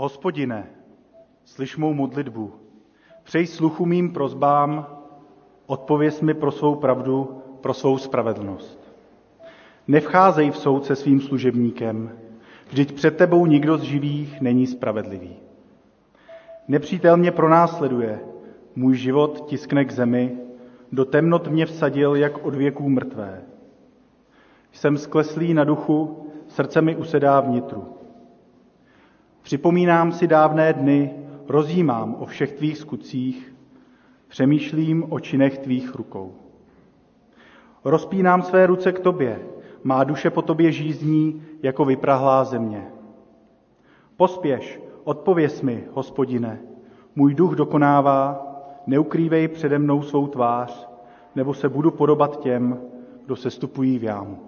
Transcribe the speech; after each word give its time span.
Hospodine, 0.00 0.66
slyš 1.44 1.76
mou 1.76 1.94
modlitbu, 1.94 2.52
přej 3.22 3.46
sluchu 3.46 3.86
mým 3.86 4.12
prozbám, 4.12 4.86
odpověz 5.66 6.20
mi 6.20 6.34
pro 6.34 6.52
svou 6.52 6.74
pravdu, 6.74 7.42
pro 7.60 7.74
svou 7.74 7.98
spravedlnost. 7.98 8.94
Nevcházej 9.88 10.50
v 10.50 10.56
soud 10.56 10.86
se 10.86 10.96
svým 10.96 11.20
služebníkem, 11.20 12.10
vždyť 12.68 12.92
před 12.92 13.16
tebou 13.16 13.46
nikdo 13.46 13.78
z 13.78 13.82
živých 13.82 14.40
není 14.40 14.66
spravedlivý. 14.66 15.36
Nepřítel 16.68 17.16
mě 17.16 17.30
pronásleduje, 17.30 18.20
můj 18.76 18.96
život 18.96 19.44
tiskne 19.46 19.84
k 19.84 19.92
zemi, 19.92 20.38
do 20.92 21.04
temnot 21.04 21.48
mě 21.48 21.66
vsadil, 21.66 22.16
jak 22.16 22.44
od 22.44 22.54
věků 22.54 22.88
mrtvé. 22.88 23.42
Jsem 24.72 24.98
skleslý 24.98 25.54
na 25.54 25.64
duchu, 25.64 26.26
srdce 26.48 26.80
mi 26.80 26.96
usedá 26.96 27.40
vnitru. 27.40 27.99
Připomínám 29.42 30.12
si 30.12 30.26
dávné 30.26 30.72
dny, 30.72 31.14
rozjímám 31.48 32.16
o 32.18 32.26
všech 32.26 32.52
tvých 32.52 32.78
skutcích, 32.78 33.54
přemýšlím 34.28 35.06
o 35.08 35.20
činech 35.20 35.58
tvých 35.58 35.94
rukou. 35.94 36.34
Rozpínám 37.84 38.42
své 38.42 38.66
ruce 38.66 38.92
k 38.92 39.00
tobě, 39.00 39.40
má 39.84 40.04
duše 40.04 40.30
po 40.30 40.42
tobě 40.42 40.72
žízní 40.72 41.42
jako 41.62 41.84
vyprahlá 41.84 42.44
země. 42.44 42.86
Pospěš, 44.16 44.80
odpověz 45.04 45.62
mi, 45.62 45.84
hospodine, 45.92 46.60
můj 47.16 47.34
duch 47.34 47.54
dokonává, 47.54 48.46
neukrývej 48.86 49.48
přede 49.48 49.78
mnou 49.78 50.02
svou 50.02 50.26
tvář, 50.26 50.88
nebo 51.34 51.54
se 51.54 51.68
budu 51.68 51.90
podobat 51.90 52.40
těm, 52.40 52.80
kdo 53.26 53.36
se 53.36 53.50
stupují 53.50 53.98
v 53.98 54.04
jámu. 54.04 54.38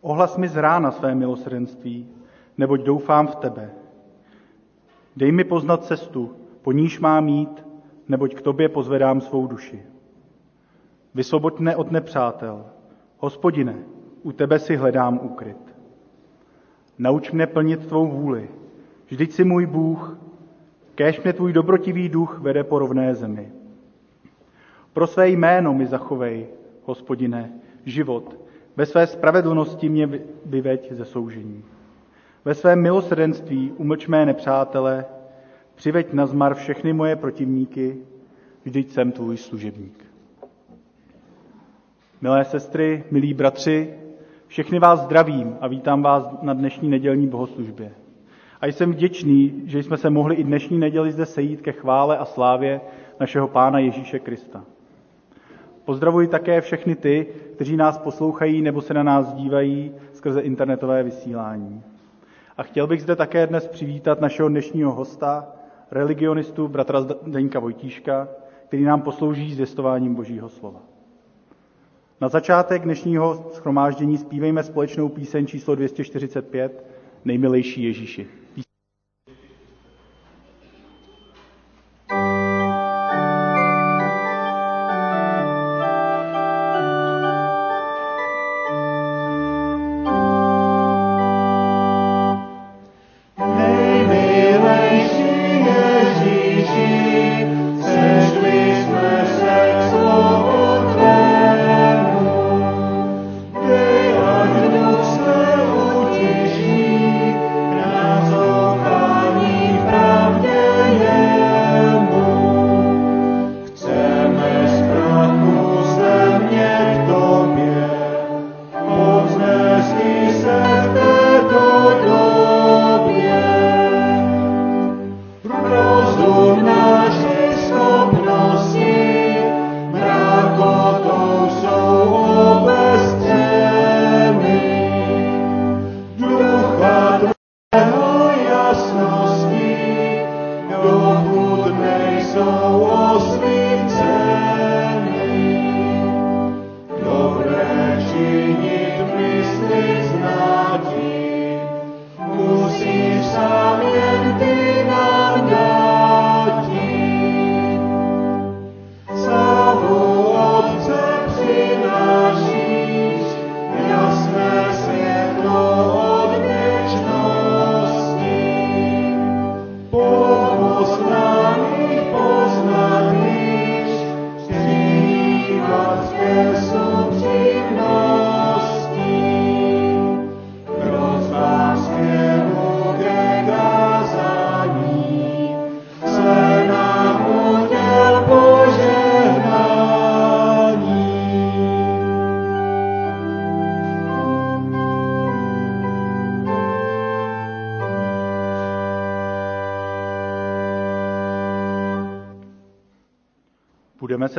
Ohlas 0.00 0.36
mi 0.36 0.48
z 0.48 0.56
rána 0.56 0.90
své 0.90 1.14
milosrdenství, 1.14 2.08
neboť 2.58 2.80
doufám 2.80 3.26
v 3.26 3.34
tebe. 3.34 3.70
Dej 5.16 5.32
mi 5.32 5.44
poznat 5.44 5.84
cestu, 5.84 6.34
po 6.62 6.72
níž 6.72 7.00
mám 7.00 7.24
mít, 7.24 7.64
neboť 8.08 8.34
k 8.34 8.42
tobě 8.42 8.68
pozvedám 8.68 9.20
svou 9.20 9.46
duši. 9.46 9.82
Vysvoboď 11.14 11.58
mne 11.58 11.76
od 11.76 11.90
nepřátel. 11.90 12.64
Hospodine, 13.18 13.74
u 14.22 14.32
tebe 14.32 14.58
si 14.58 14.76
hledám 14.76 15.20
úkryt. 15.22 15.56
Nauč 16.98 17.32
mne 17.32 17.46
plnit 17.46 17.86
tvou 17.86 18.06
vůli. 18.06 18.48
Vždyť 19.06 19.32
si 19.32 19.44
můj 19.44 19.66
Bůh, 19.66 20.18
kéž 20.94 21.22
mě 21.22 21.32
tvůj 21.32 21.52
dobrotivý 21.52 22.08
duch 22.08 22.38
vede 22.38 22.64
po 22.64 22.78
rovné 22.78 23.14
zemi. 23.14 23.52
Pro 24.92 25.06
své 25.06 25.28
jméno 25.28 25.74
mi 25.74 25.86
zachovej, 25.86 26.46
hospodine, 26.84 27.52
život. 27.84 28.38
Ve 28.76 28.86
své 28.86 29.06
spravedlnosti 29.06 29.88
mě 29.88 30.20
vyveď 30.46 30.92
ze 30.92 31.04
soužení. 31.04 31.64
Ve 32.44 32.54
svém 32.54 32.82
milosrdenství 32.82 33.72
umlč 33.76 34.06
mé 34.06 34.26
nepřátele, 34.26 35.04
přiveď 35.74 36.12
na 36.12 36.26
zmar 36.26 36.54
všechny 36.54 36.92
moje 36.92 37.16
protivníky, 37.16 37.96
vždyť 38.64 38.90
jsem 38.90 39.12
tvůj 39.12 39.36
služebník. 39.36 40.04
Milé 42.20 42.44
sestry, 42.44 43.04
milí 43.10 43.34
bratři, 43.34 43.94
všechny 44.46 44.78
vás 44.78 45.00
zdravím 45.00 45.56
a 45.60 45.68
vítám 45.68 46.02
vás 46.02 46.28
na 46.42 46.52
dnešní 46.52 46.88
nedělní 46.88 47.28
bohoslužbě. 47.28 47.92
A 48.60 48.66
jsem 48.66 48.92
vděčný, 48.92 49.62
že 49.64 49.82
jsme 49.82 49.96
se 49.96 50.10
mohli 50.10 50.34
i 50.34 50.44
dnešní 50.44 50.78
neděli 50.78 51.12
zde 51.12 51.26
sejít 51.26 51.60
ke 51.60 51.72
chvále 51.72 52.18
a 52.18 52.24
slávě 52.24 52.80
našeho 53.20 53.48
Pána 53.48 53.78
Ježíše 53.78 54.18
Krista. 54.18 54.64
Pozdravuji 55.84 56.28
také 56.28 56.60
všechny 56.60 56.96
ty, 56.96 57.26
kteří 57.54 57.76
nás 57.76 57.98
poslouchají 57.98 58.62
nebo 58.62 58.80
se 58.80 58.94
na 58.94 59.02
nás 59.02 59.32
dívají 59.32 59.94
skrze 60.12 60.40
internetové 60.40 61.02
vysílání. 61.02 61.82
A 62.56 62.62
chtěl 62.62 62.86
bych 62.86 63.02
zde 63.02 63.16
také 63.16 63.46
dnes 63.46 63.66
přivítat 63.66 64.20
našeho 64.20 64.48
dnešního 64.48 64.92
hosta, 64.92 65.52
religionistu 65.90 66.68
bratra 66.68 67.00
Zdeňka 67.00 67.58
Vojtíška, 67.58 68.28
který 68.68 68.84
nám 68.84 69.02
poslouží 69.02 69.54
zvěstováním 69.54 70.14
Božího 70.14 70.48
slova. 70.48 70.80
Na 72.20 72.28
začátek 72.28 72.82
dnešního 72.82 73.50
schromáždění 73.52 74.18
zpívejme 74.18 74.62
společnou 74.62 75.08
píseň 75.08 75.46
číslo 75.46 75.74
245 75.74 76.84
Nejmilejší 77.24 77.82
Ježíši. 77.82 78.26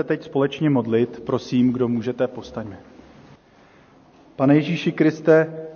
Teď 0.05 0.23
společně 0.23 0.69
modlit, 0.69 1.19
prosím, 1.25 1.73
kdo 1.73 1.87
můžete, 1.87 2.27
postaňme. 2.27 2.79
Pane 4.35 4.55
Ježíši 4.55 4.91
Kriste, 4.91 5.67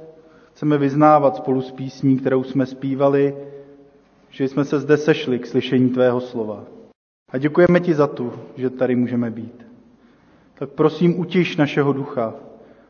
chceme 0.53 0.77
vyznávat 0.77 1.35
spolu 1.35 1.61
s 1.61 1.71
písní, 1.71 2.17
kterou 2.17 2.43
jsme 2.43 2.65
zpívali, 2.65 3.35
že 4.29 4.47
jsme 4.47 4.65
se 4.65 4.79
zde 4.79 4.97
sešli 4.97 5.39
k 5.39 5.47
slyšení 5.47 5.89
Tvého 5.89 6.21
slova. 6.21 6.63
A 7.31 7.37
děkujeme 7.37 7.79
Ti 7.79 7.93
za 7.93 8.07
tu, 8.07 8.33
že 8.55 8.69
tady 8.69 8.95
můžeme 8.95 9.31
být. 9.31 9.65
Tak 10.53 10.69
prosím, 10.69 11.19
utiš 11.19 11.57
našeho 11.57 11.93
ducha, 11.93 12.33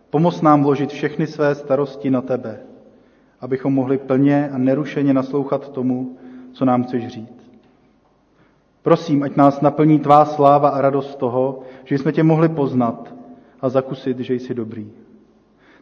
pomoz 0.10 0.42
nám 0.42 0.64
vložit 0.64 0.90
všechny 0.90 1.28
své 1.28 1.56
starosti 1.56 2.10
na 2.10 2.22
Tebe, 2.22 2.60
abychom 3.40 3.74
mohli 3.74 3.98
plně 3.98 4.50
a 4.50 4.58
nerušeně 4.58 5.14
naslouchat 5.14 5.72
tomu, 5.72 6.18
co 6.54 6.66
nám 6.66 6.84
chceš 6.84 7.08
říct. 7.08 7.39
Prosím, 8.90 9.24
ať 9.24 9.36
nás 9.36 9.62
naplní 9.62 10.00
tvá 10.00 10.26
sláva 10.26 10.70
a 10.70 10.82
radost 10.82 11.16
toho, 11.16 11.62
že 11.86 11.98
jsme 11.98 12.12
tě 12.12 12.24
mohli 12.24 12.50
poznat 12.50 13.14
a 13.62 13.70
zakusit, 13.70 14.20
že 14.20 14.34
jsi 14.34 14.54
dobrý. 14.54 14.90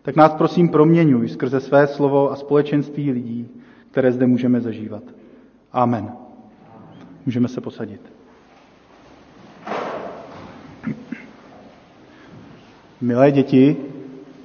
Tak 0.01 0.15
nás 0.15 0.33
prosím 0.33 0.69
proměňuj 0.69 1.30
skrze 1.30 1.59
své 1.59 1.88
slovo 1.88 2.31
a 2.31 2.36
společenství 2.36 3.12
lidí, 3.12 3.48
které 3.92 4.12
zde 4.12 4.27
můžeme 4.27 4.62
zažívat. 4.62 5.04
Amen. 5.74 6.12
Můžeme 7.25 7.48
se 7.48 7.62
posadit. 7.62 8.01
Milé 13.01 13.31
děti, 13.31 13.75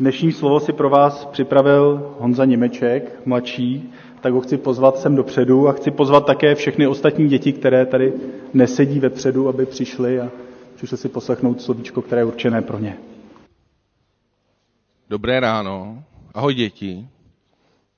dnešní 0.01 0.33
slovo 0.33 0.61
si 0.61 0.73
pro 0.73 0.91
vás 0.91 1.25
připravil 1.25 2.15
Honza 2.19 2.45
Němeček, 2.45 3.21
mladší, 3.27 3.93
tak 4.23 4.33
ho 4.33 4.41
chci 4.41 4.57
pozvat 4.59 4.99
sem 4.99 5.17
dopředu 5.17 5.69
a 5.69 5.73
chci 5.73 5.91
pozvat 5.91 6.27
také 6.27 6.55
všechny 6.55 6.87
ostatní 6.87 7.29
děti, 7.29 7.53
které 7.53 7.87
tady 7.87 8.13
nesedí 8.55 9.01
vepředu, 9.01 9.49
aby 9.49 9.67
přišli 9.67 10.21
a 10.21 10.31
přišli 10.77 10.97
si 10.97 11.09
poslechnout 11.09 11.63
slovíčko, 11.63 12.03
které 12.03 12.21
je 12.21 12.25
určené 12.25 12.63
pro 12.63 12.79
ně. 12.79 12.99
Dobré 15.11 15.41
ráno. 15.41 16.05
Ahoj 16.35 16.55
děti. 16.55 17.09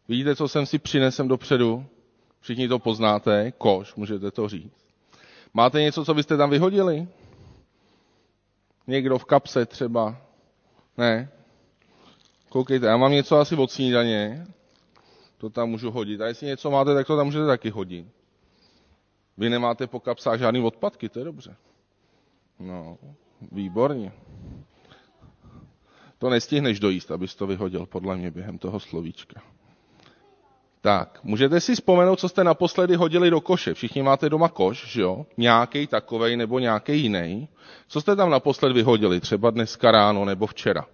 Vidíte, 0.09 0.37
co 0.37 0.49
jsem 0.49 0.67
si 0.67 0.79
přinesem 0.79 1.29
dopředu? 1.29 1.85
Všichni 2.41 2.69
to 2.69 2.79
poznáte, 2.79 3.53
koš, 3.59 3.95
můžete 3.95 4.31
to 4.31 4.49
říct. 4.49 4.73
Máte 5.55 5.81
něco, 5.83 6.05
co 6.05 6.15
byste 6.15 6.37
tam 6.37 6.51
vyhodili? 6.51 7.09
Někdo 8.87 9.19
v 9.19 9.25
kapse 9.25 9.67
třeba? 9.67 10.17
Ne? 10.99 11.29
Koukejte, 12.49 12.87
já 12.87 12.97
mám 12.97 13.13
něco 13.13 13.37
asi 13.37 13.57
od 13.57 13.71
snídaně, 13.71 14.47
to 15.39 15.51
tam 15.51 15.71
můžu 15.71 15.91
hodit. 15.91 16.21
A 16.21 16.27
jestli 16.27 16.47
něco 16.47 16.71
máte, 16.71 16.95
tak 16.95 17.07
to 17.07 17.17
tam 17.17 17.27
můžete 17.27 17.47
taky 17.47 17.71
hodit. 17.71 18.07
Vy 19.37 19.51
nemáte 19.51 19.87
po 19.87 20.01
kapsách 20.01 20.39
žádný 20.39 20.61
odpadky, 20.61 21.09
to 21.09 21.19
je 21.19 21.25
dobře. 21.25 21.57
No, 22.59 22.99
výborně. 23.53 24.13
To 26.19 26.31
nestihneš 26.31 26.81
dojíst, 26.81 27.11
abys 27.11 27.35
to 27.35 27.47
vyhodil, 27.47 27.87
podle 27.87 28.17
mě, 28.17 28.31
během 28.31 28.59
toho 28.59 28.81
slovíčka. 28.81 29.43
Tak, 30.81 31.21
můžete 31.23 31.61
si 31.61 31.75
vzpomenout, 31.75 32.21
co 32.21 32.29
jste 32.29 32.45
naposledy 32.45 32.97
hodili 32.97 33.31
do 33.31 33.41
koše. 33.41 33.75
Všichni 33.75 34.03
máte 34.03 34.29
doma 34.29 34.49
koš, 34.49 34.87
že 34.87 35.03
jo? 35.03 35.27
Nějaký 35.37 35.87
takovej 35.87 36.37
nebo 36.37 36.59
nějaký 36.59 37.01
jiný. 37.01 37.49
Co 37.89 38.01
jste 38.01 38.17
tam 38.17 38.31
naposled 38.31 38.73
vyhodili? 38.73 39.21
Třeba 39.21 39.51
dneska 39.51 39.91
ráno 39.91 40.25
nebo 40.25 40.47
včera? 40.47 40.87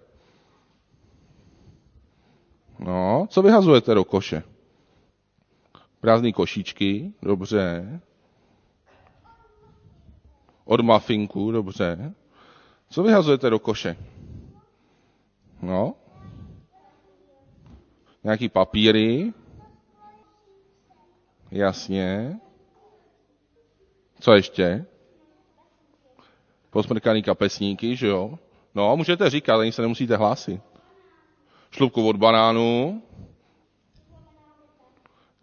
No, 2.81 3.27
co 3.29 3.41
vyhazujete 3.41 3.93
do 3.95 4.03
koše? 4.03 4.43
Prázdný 6.01 6.33
košíčky, 6.33 7.13
dobře. 7.21 7.99
Od 10.65 10.81
mafinku, 10.81 11.51
dobře. 11.51 12.13
Co 12.89 13.03
vyhazujete 13.03 13.49
do 13.49 13.59
koše? 13.59 13.97
No? 15.61 15.93
Nějaký 18.23 18.49
papíry? 18.49 19.33
Jasně. 21.51 22.39
Co 24.19 24.33
ještě? 24.33 24.85
Posmrkaný 26.69 27.23
kapesníky, 27.23 27.95
že 27.95 28.07
jo? 28.07 28.39
No, 28.75 28.97
můžete 28.97 29.29
říkat, 29.29 29.59
ani 29.59 29.71
se 29.71 29.81
nemusíte 29.81 30.15
hlásit. 30.15 30.70
Šlupku 31.71 32.07
od 32.07 32.15
banánu, 32.15 33.01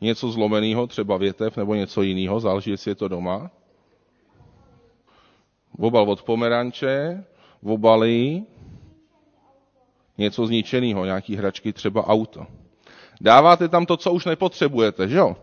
něco 0.00 0.30
zlomeného, 0.30 0.86
třeba 0.86 1.16
větev 1.16 1.56
nebo 1.56 1.74
něco 1.74 2.02
jiného, 2.02 2.40
záleží, 2.40 2.70
jestli 2.70 2.90
je 2.90 2.94
to 2.94 3.08
doma. 3.08 3.50
Obal 5.78 6.10
od 6.10 6.22
pomeranče, 6.22 7.24
obaly, 7.62 8.42
něco 10.18 10.46
zničeného, 10.46 11.04
nějaký 11.04 11.36
hračky, 11.36 11.72
třeba 11.72 12.06
auto. 12.06 12.46
Dáváte 13.20 13.68
tam 13.68 13.86
to, 13.86 13.96
co 13.96 14.12
už 14.12 14.24
nepotřebujete, 14.24 15.08
že 15.08 15.16
jo? 15.16 15.36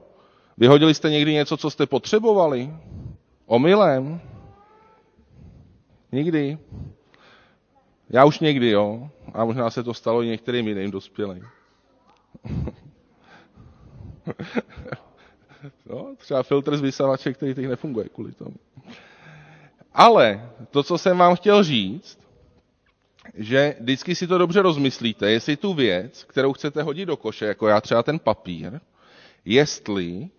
Vyhodili 0.58 0.94
jste 0.94 1.10
někdy 1.10 1.34
něco, 1.34 1.58
co 1.58 1.70
jste 1.70 1.86
potřebovali? 1.86 2.74
Omylem? 3.46 4.22
Nikdy? 6.12 6.58
Já 8.16 8.26
už 8.26 8.40
někdy, 8.40 8.70
jo. 8.70 9.10
A 9.34 9.46
možná 9.46 9.70
se 9.70 9.84
to 9.84 9.94
stalo 9.94 10.24
i 10.24 10.28
některým 10.28 10.68
jiným 10.68 10.92
dospělým. 10.92 11.48
no, 15.90 16.16
třeba 16.18 16.44
filtr 16.44 16.78
z 16.78 16.82
vysavače, 16.82 17.34
který 17.34 17.54
teď 17.54 17.68
nefunguje 17.68 18.10
kvůli 18.10 18.32
tomu. 18.32 18.56
Ale 19.94 20.50
to, 20.72 20.84
co 20.84 20.98
jsem 20.98 21.18
vám 21.18 21.36
chtěl 21.36 21.64
říct, 21.64 22.20
že 23.34 23.76
vždycky 23.80 24.16
si 24.16 24.28
to 24.28 24.38
dobře 24.38 24.62
rozmyslíte, 24.62 25.32
jestli 25.32 25.58
tu 25.58 25.74
věc, 25.74 26.24
kterou 26.24 26.54
chcete 26.54 26.84
hodit 26.84 27.06
do 27.06 27.18
koše, 27.18 27.46
jako 27.46 27.68
já 27.68 27.82
třeba 27.82 28.04
ten 28.04 28.20
papír, 28.20 28.80
jestli, 29.46 30.30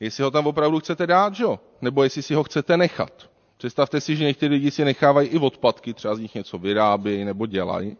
jestli 0.00 0.24
ho 0.24 0.30
tam 0.30 0.46
opravdu 0.46 0.80
chcete 0.80 1.06
dát, 1.06 1.34
že? 1.34 1.44
nebo 1.80 2.04
jestli 2.04 2.22
si 2.22 2.34
ho 2.34 2.44
chcete 2.44 2.76
nechat. 2.76 3.33
Představte 3.64 4.00
si, 4.00 4.16
že 4.16 4.24
někteří 4.24 4.54
lidi 4.54 4.70
si 4.70 4.84
nechávají 4.84 5.28
i 5.28 5.38
odpadky, 5.38 5.94
třeba 5.94 6.14
z 6.14 6.18
nich 6.18 6.34
něco 6.34 6.58
vyrábějí 6.58 7.24
nebo 7.24 7.46
dělají. 7.46 7.96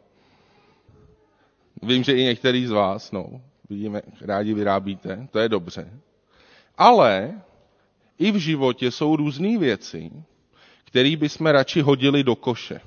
Vím, 1.82 2.02
že 2.05 2.12
i 2.12 2.22
některý 2.22 2.66
z 2.66 2.70
vás, 2.70 3.12
no, 3.12 3.40
vidíme, 3.70 4.02
rádi 4.20 4.55
vyrábíte, 4.55 5.28
to 5.31 5.38
je 5.38 5.49
dobře. 5.49 6.00
Ale 6.78 7.40
i 8.19 8.32
v 8.32 8.37
životě 8.37 8.90
jsou 8.90 9.16
různé 9.16 9.58
věci, 9.58 10.11
které 10.84 11.16
bychom 11.16 11.46
radši 11.46 11.81
hodili 11.81 12.25
do 12.25 12.37
koše. 12.37 12.81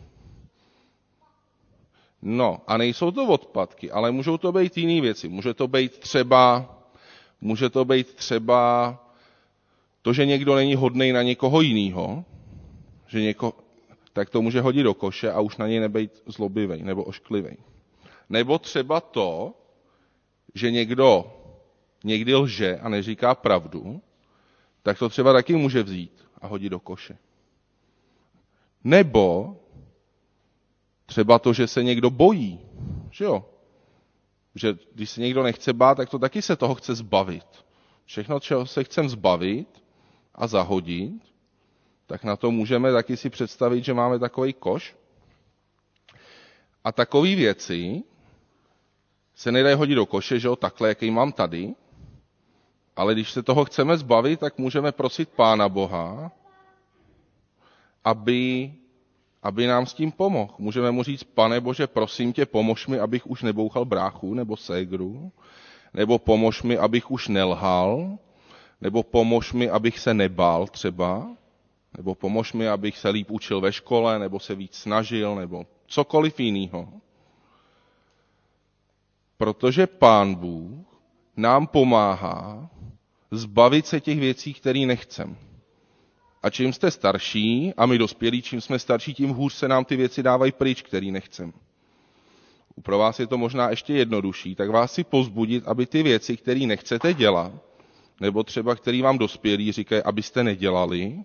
No 2.21 2.61
a 2.67 2.77
nejsou 2.77 3.11
to 3.11 3.27
odpadky, 3.27 3.91
ale 3.91 4.11
můžou 4.11 4.37
to 4.37 4.51
být 4.51 4.77
jiné 4.77 5.01
věci. 5.01 5.29
Může 5.29 5.53
to 5.53 5.67
být 5.67 5.97
třeba, 5.97 6.75
může 7.41 7.69
to 7.69 7.85
být 7.85 8.13
třeba 8.13 8.93
to, 10.01 10.13
že 10.13 10.25
někdo 10.25 10.55
není 10.55 10.75
hodný 10.75 11.11
na 11.11 11.21
někoho 11.21 11.61
jiného, 11.61 12.25
že 13.07 13.21
něko, 13.21 13.53
tak 14.13 14.29
to 14.29 14.41
může 14.41 14.61
hodit 14.61 14.83
do 14.83 14.93
koše 14.93 15.31
a 15.31 15.39
už 15.39 15.57
na 15.57 15.67
něj 15.67 15.79
nebejt 15.79 16.23
zlobivý 16.25 16.83
nebo 16.83 17.03
ošklivý. 17.03 17.57
Nebo 18.29 18.59
třeba 18.59 19.01
to, 19.01 19.53
že 20.53 20.71
někdo 20.71 21.33
někdy 22.03 22.35
lže 22.35 22.77
a 22.77 22.89
neříká 22.89 23.35
pravdu, 23.35 24.01
tak 24.83 24.99
to 24.99 25.09
třeba 25.09 25.33
taky 25.33 25.55
může 25.55 25.83
vzít 25.83 26.25
a 26.41 26.47
hodit 26.47 26.69
do 26.69 26.79
koše. 26.79 27.17
Nebo 28.83 29.57
třeba 31.05 31.39
to, 31.39 31.53
že 31.53 31.67
se 31.67 31.83
někdo 31.83 32.09
bojí, 32.09 32.59
že 33.11 33.25
jo? 33.25 33.45
Že 34.55 34.77
když 34.93 35.09
se 35.09 35.21
někdo 35.21 35.43
nechce 35.43 35.73
bát, 35.73 35.95
tak 35.95 36.09
to 36.09 36.19
taky 36.19 36.41
se 36.41 36.55
toho 36.55 36.75
chce 36.75 36.95
zbavit. 36.95 37.65
Všechno, 38.05 38.39
čeho 38.39 38.65
se 38.65 38.83
chcem 38.83 39.09
zbavit 39.09 39.83
a 40.35 40.47
zahodit, 40.47 41.26
tak 42.07 42.23
na 42.23 42.35
to 42.35 42.51
můžeme 42.51 42.91
taky 42.91 43.17
si 43.17 43.29
představit, 43.29 43.83
že 43.83 43.93
máme 43.93 44.19
takový 44.19 44.53
koš. 44.53 44.95
A 46.83 46.91
takové 46.91 47.35
věci 47.35 48.03
se 49.35 49.51
nedají 49.51 49.75
hodit 49.75 49.95
do 49.95 50.05
koše, 50.05 50.39
že 50.39 50.47
jo, 50.47 50.55
takhle, 50.55 50.89
jaký 50.89 51.11
mám 51.11 51.31
tady, 51.31 51.73
ale 52.95 53.13
když 53.13 53.31
se 53.31 53.43
toho 53.43 53.65
chceme 53.65 53.97
zbavit, 53.97 54.39
tak 54.39 54.57
můžeme 54.57 54.91
prosit 54.91 55.29
Pána 55.29 55.69
Boha, 55.69 56.31
aby, 58.03 58.73
aby 59.43 59.67
nám 59.67 59.85
s 59.85 59.93
tím 59.93 60.11
pomohl. 60.11 60.53
Můžeme 60.57 60.91
mu 60.91 61.03
říct, 61.03 61.23
pane 61.23 61.59
Bože, 61.61 61.87
prosím 61.87 62.33
tě, 62.33 62.45
pomož 62.45 62.87
mi, 62.87 62.99
abych 62.99 63.27
už 63.27 63.43
nebouchal 63.43 63.85
bráchu 63.85 64.33
nebo 64.33 64.57
ségru, 64.57 65.31
nebo 65.93 66.19
pomož 66.19 66.63
mi, 66.63 66.77
abych 66.77 67.11
už 67.11 67.27
nelhal, 67.27 68.17
nebo 68.81 69.03
pomož 69.03 69.53
mi, 69.53 69.69
abych 69.69 69.99
se 69.99 70.13
nebál 70.13 70.67
třeba, 70.67 71.27
nebo 71.97 72.15
pomož 72.15 72.53
mi, 72.53 72.67
abych 72.69 72.97
se 72.97 73.09
líp 73.09 73.31
učil 73.31 73.61
ve 73.61 73.73
škole, 73.73 74.19
nebo 74.19 74.39
se 74.39 74.55
víc 74.55 74.75
snažil, 74.75 75.35
nebo 75.35 75.65
cokoliv 75.87 76.39
jiného. 76.39 76.93
Protože 79.37 79.87
Pán 79.87 80.35
Bůh 80.35 80.85
nám 81.37 81.67
pomáhá 81.67 82.69
zbavit 83.31 83.87
se 83.87 84.01
těch 84.01 84.19
věcí, 84.19 84.53
které 84.53 84.79
nechcem. 84.79 85.37
A 86.43 86.49
čím 86.49 86.73
jste 86.73 86.91
starší, 86.91 87.73
a 87.77 87.85
my 87.85 87.97
dospělí, 87.97 88.41
čím 88.41 88.61
jsme 88.61 88.79
starší, 88.79 89.13
tím 89.13 89.29
hůř 89.29 89.53
se 89.53 89.67
nám 89.67 89.85
ty 89.85 89.95
věci 89.95 90.23
dávají 90.23 90.51
pryč, 90.51 90.81
který 90.81 91.11
nechcem. 91.11 91.53
Pro 92.83 92.97
vás 92.97 93.19
je 93.19 93.27
to 93.27 93.37
možná 93.37 93.69
ještě 93.69 93.93
jednodušší, 93.93 94.55
tak 94.55 94.69
vás 94.69 94.93
si 94.93 95.03
pozbudit, 95.03 95.67
aby 95.67 95.85
ty 95.85 96.03
věci, 96.03 96.37
které 96.37 96.59
nechcete 96.59 97.13
dělat, 97.13 97.51
nebo 98.21 98.43
třeba 98.43 98.75
který 98.75 99.01
vám 99.01 99.17
dospělí 99.17 99.71
říkají, 99.71 100.03
abyste 100.03 100.43
nedělali, 100.43 101.23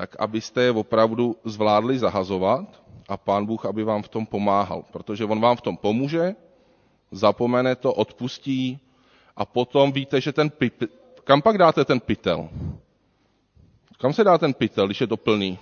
tak 0.00 0.16
abyste 0.18 0.62
je 0.62 0.70
opravdu 0.70 1.36
zvládli 1.44 1.98
zahazovat 1.98 2.82
a 3.08 3.16
pán 3.16 3.46
Bůh, 3.46 3.66
aby 3.66 3.84
vám 3.84 4.02
v 4.02 4.08
tom 4.08 4.26
pomáhal. 4.26 4.84
Protože 4.92 5.24
on 5.24 5.40
vám 5.40 5.56
v 5.56 5.60
tom 5.60 5.76
pomůže, 5.76 6.34
zapomene 7.10 7.76
to, 7.76 7.92
odpustí 7.92 8.80
a 9.36 9.44
potom 9.44 9.92
víte, 9.92 10.20
že 10.20 10.32
ten 10.32 10.50
pytel, 10.50 10.88
kam 11.24 11.42
pak 11.42 11.58
dáte 11.58 11.84
ten 11.84 12.00
pytel? 12.00 12.48
Kam 14.00 14.12
se 14.12 14.24
dá 14.24 14.38
ten 14.38 14.54
pytel, 14.54 14.86
když 14.86 15.00
je 15.00 15.06
to 15.06 15.16
plný? 15.16 15.58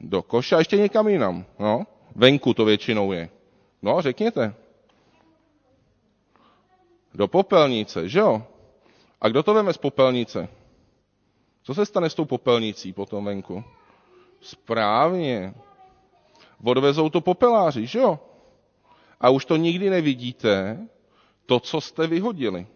Do 0.00 0.22
koše 0.22 0.54
a 0.54 0.58
ještě 0.58 0.76
někam 0.76 1.08
jinam. 1.08 1.44
No? 1.58 1.86
Venku 2.14 2.54
to 2.54 2.64
většinou 2.64 3.12
je. 3.12 3.28
No, 3.82 4.02
řekněte. 4.02 4.54
Do 7.14 7.28
popelnice, 7.28 8.08
že 8.08 8.18
jo? 8.18 8.42
A 9.20 9.28
kdo 9.28 9.42
to 9.42 9.54
veme 9.54 9.72
z 9.72 9.78
popelnice? 9.78 10.48
Co 11.66 11.74
se 11.74 11.86
stane 11.86 12.10
s 12.10 12.14
tou 12.14 12.24
popelnicí 12.24 12.92
potom 12.92 13.24
venku? 13.24 13.64
Správně. 14.40 15.54
Odvezou 16.64 17.10
to 17.10 17.20
popeláři, 17.20 17.86
že 17.86 17.98
jo? 17.98 18.18
A 19.20 19.30
už 19.30 19.44
to 19.44 19.56
nikdy 19.56 19.90
nevidíte, 19.90 20.86
to, 21.46 21.60
co 21.60 21.80
jste 21.80 22.06
vyhodili. 22.06 22.66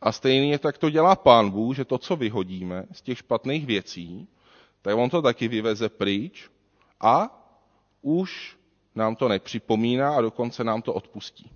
A 0.00 0.12
stejně 0.12 0.58
tak 0.58 0.78
to 0.78 0.90
dělá 0.90 1.16
pán 1.16 1.50
Bůh, 1.50 1.76
že 1.76 1.84
to, 1.84 1.98
co 1.98 2.16
vyhodíme 2.16 2.84
z 2.92 3.02
těch 3.02 3.18
špatných 3.18 3.66
věcí, 3.66 4.28
tak 4.82 4.96
on 4.96 5.10
to 5.10 5.22
taky 5.22 5.48
vyveze 5.48 5.88
pryč 5.88 6.50
a 7.00 7.44
už 8.02 8.56
nám 8.94 9.16
to 9.16 9.28
nepřipomíná 9.28 10.16
a 10.16 10.20
dokonce 10.20 10.64
nám 10.64 10.82
to 10.82 10.94
odpustí. 10.94 11.50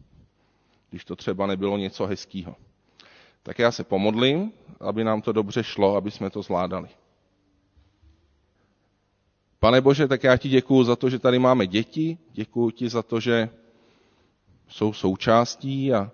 Když 0.90 1.04
to 1.04 1.16
třeba 1.16 1.46
nebylo 1.46 1.76
něco 1.76 2.06
hezkého. 2.06 2.56
Tak 3.42 3.58
já 3.58 3.72
se 3.72 3.84
pomodlím, 3.84 4.52
aby 4.80 5.04
nám 5.04 5.22
to 5.22 5.32
dobře 5.32 5.62
šlo, 5.64 5.96
aby 5.96 6.10
jsme 6.10 6.30
to 6.30 6.42
zvládali. 6.42 6.88
Pane 9.58 9.80
Bože, 9.80 10.08
tak 10.08 10.24
já 10.24 10.36
ti 10.36 10.48
děkuju 10.48 10.84
za 10.84 10.96
to, 10.96 11.10
že 11.10 11.18
tady 11.18 11.38
máme 11.38 11.66
děti, 11.66 12.18
děkuji 12.32 12.70
ti 12.70 12.88
za 12.88 13.02
to, 13.02 13.20
že 13.20 13.48
jsou 14.68 14.92
součástí 14.92 15.92
a 15.94 16.10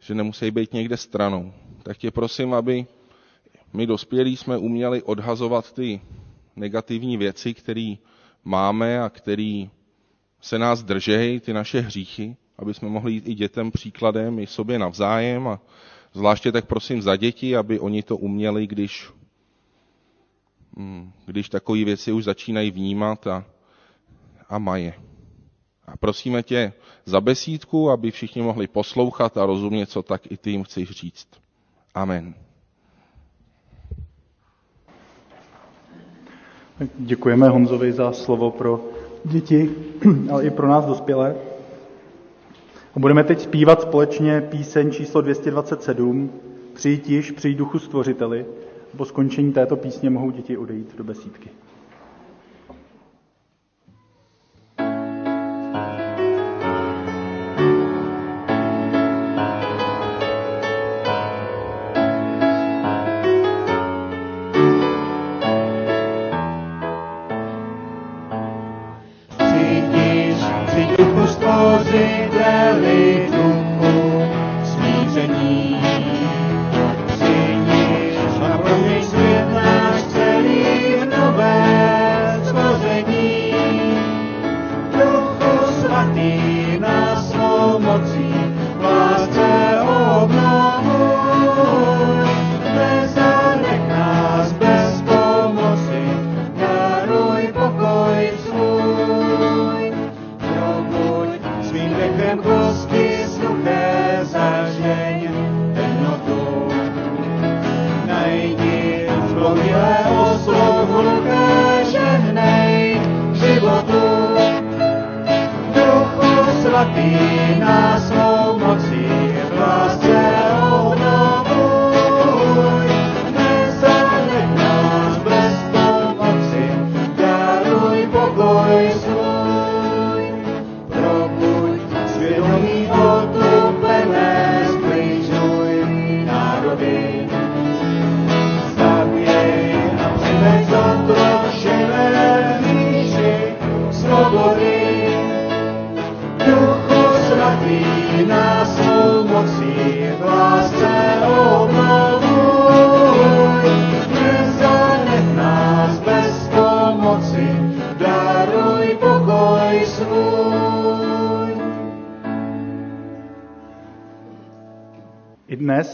že 0.00 0.14
nemusí 0.14 0.50
být 0.50 0.72
někde 0.72 0.96
stranou. 0.96 1.52
Tak 1.82 1.96
tě 1.98 2.10
prosím, 2.10 2.54
aby 2.54 2.86
my 3.72 3.86
dospělí 3.86 4.36
jsme 4.36 4.56
uměli 4.58 5.02
odhazovat 5.02 5.72
ty 5.72 6.00
negativní 6.56 7.16
věci, 7.16 7.54
které 7.54 7.94
máme 8.44 9.02
a 9.02 9.08
které 9.08 9.64
se 10.40 10.58
nás 10.58 10.82
držejí, 10.82 11.40
ty 11.40 11.52
naše 11.52 11.80
hříchy, 11.80 12.36
aby 12.58 12.74
jsme 12.74 12.88
mohli 12.88 13.12
jít 13.12 13.28
i 13.28 13.34
dětem 13.34 13.70
příkladem, 13.70 14.38
i 14.38 14.46
sobě 14.46 14.78
navzájem 14.78 15.48
a 15.48 15.60
zvláště 16.12 16.52
tak 16.52 16.66
prosím 16.66 17.02
za 17.02 17.16
děti, 17.16 17.56
aby 17.56 17.80
oni 17.80 18.02
to 18.02 18.16
uměli, 18.16 18.66
když, 18.66 19.10
hm, 20.76 21.12
když 21.26 21.48
takové 21.48 21.84
věci 21.84 22.12
už 22.12 22.24
začínají 22.24 22.70
vnímat 22.70 23.26
a, 23.26 23.44
a 24.48 24.58
mají. 24.58 24.92
A 25.86 25.96
prosíme 25.96 26.42
tě 26.42 26.72
za 27.04 27.20
besídku, 27.20 27.90
aby 27.90 28.10
všichni 28.10 28.42
mohli 28.42 28.66
poslouchat 28.66 29.36
a 29.36 29.46
rozumět, 29.46 29.86
co 29.86 30.02
tak 30.02 30.32
i 30.32 30.36
ty 30.36 30.50
jim 30.50 30.64
chceš 30.64 30.90
říct. 30.90 31.28
Amen. 31.94 32.34
Děkujeme 36.98 37.48
Honzovi 37.48 37.92
za 37.92 38.12
slovo 38.12 38.50
pro 38.50 38.80
děti, 39.24 39.70
ale 40.32 40.44
i 40.44 40.50
pro 40.50 40.68
nás 40.68 40.84
dospělé. 40.86 41.49
A 42.94 42.98
budeme 42.98 43.24
teď 43.24 43.40
zpívat 43.40 43.82
společně 43.82 44.40
píseň 44.40 44.90
číslo 44.90 45.20
227, 45.20 46.30
Přijď 46.74 47.08
již, 47.08 47.30
přijď 47.30 47.56
duchu 47.58 47.78
stvořiteli. 47.78 48.46
Po 48.96 49.04
skončení 49.04 49.52
této 49.52 49.76
písně 49.76 50.10
mohou 50.10 50.30
děti 50.30 50.56
odejít 50.56 50.96
do 50.98 51.04
besídky. 51.04 51.50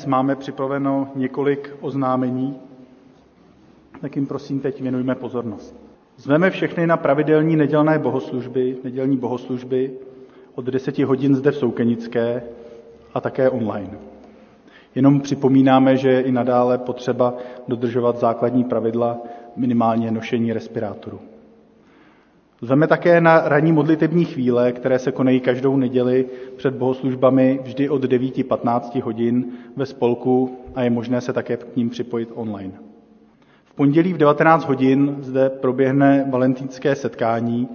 Máme 0.06 0.36
připraveno 0.36 1.08
několik 1.14 1.76
oznámení, 1.80 2.56
tak 4.00 4.16
jim 4.16 4.26
prosím 4.26 4.60
teď 4.60 4.80
věnujme 4.80 5.14
pozornost. 5.14 5.76
Zveme 6.16 6.50
všechny 6.50 6.86
na 6.86 6.96
pravidelní 6.96 7.56
nedělné 7.56 7.98
bohoslužby, 7.98 8.76
nedělní 8.84 9.16
bohoslužby 9.16 9.92
od 10.54 10.64
10 10.64 10.98
hodin 10.98 11.34
zde 11.34 11.50
v 11.50 11.56
Soukenické 11.56 12.42
a 13.14 13.20
také 13.20 13.50
online. 13.50 13.98
Jenom 14.94 15.20
připomínáme, 15.20 15.96
že 15.96 16.10
je 16.10 16.20
i 16.20 16.32
nadále 16.32 16.78
potřeba 16.78 17.34
dodržovat 17.68 18.18
základní 18.18 18.64
pravidla, 18.64 19.18
minimálně 19.56 20.10
nošení 20.10 20.52
respirátoru. 20.52 21.20
Zveme 22.60 22.86
také 22.86 23.20
na 23.20 23.48
ranní 23.48 23.72
modlitební 23.72 24.24
chvíle, 24.24 24.72
které 24.72 24.98
se 24.98 25.12
konají 25.12 25.40
každou 25.40 25.76
neděli 25.76 26.26
před 26.56 26.74
bohoslužbami 26.74 27.60
vždy 27.62 27.88
od 27.88 28.04
9.15 28.04 29.02
hodin 29.02 29.44
ve 29.76 29.86
spolku 29.86 30.58
a 30.74 30.82
je 30.82 30.90
možné 30.90 31.20
se 31.20 31.32
také 31.32 31.56
k 31.56 31.76
ním 31.76 31.90
připojit 31.90 32.28
online. 32.34 32.72
V 33.64 33.74
pondělí 33.74 34.12
v 34.12 34.18
19 34.18 34.64
hodin 34.64 35.16
zde 35.20 35.50
proběhne 35.50 36.26
valentínské 36.30 36.94
setkání, 36.94 37.68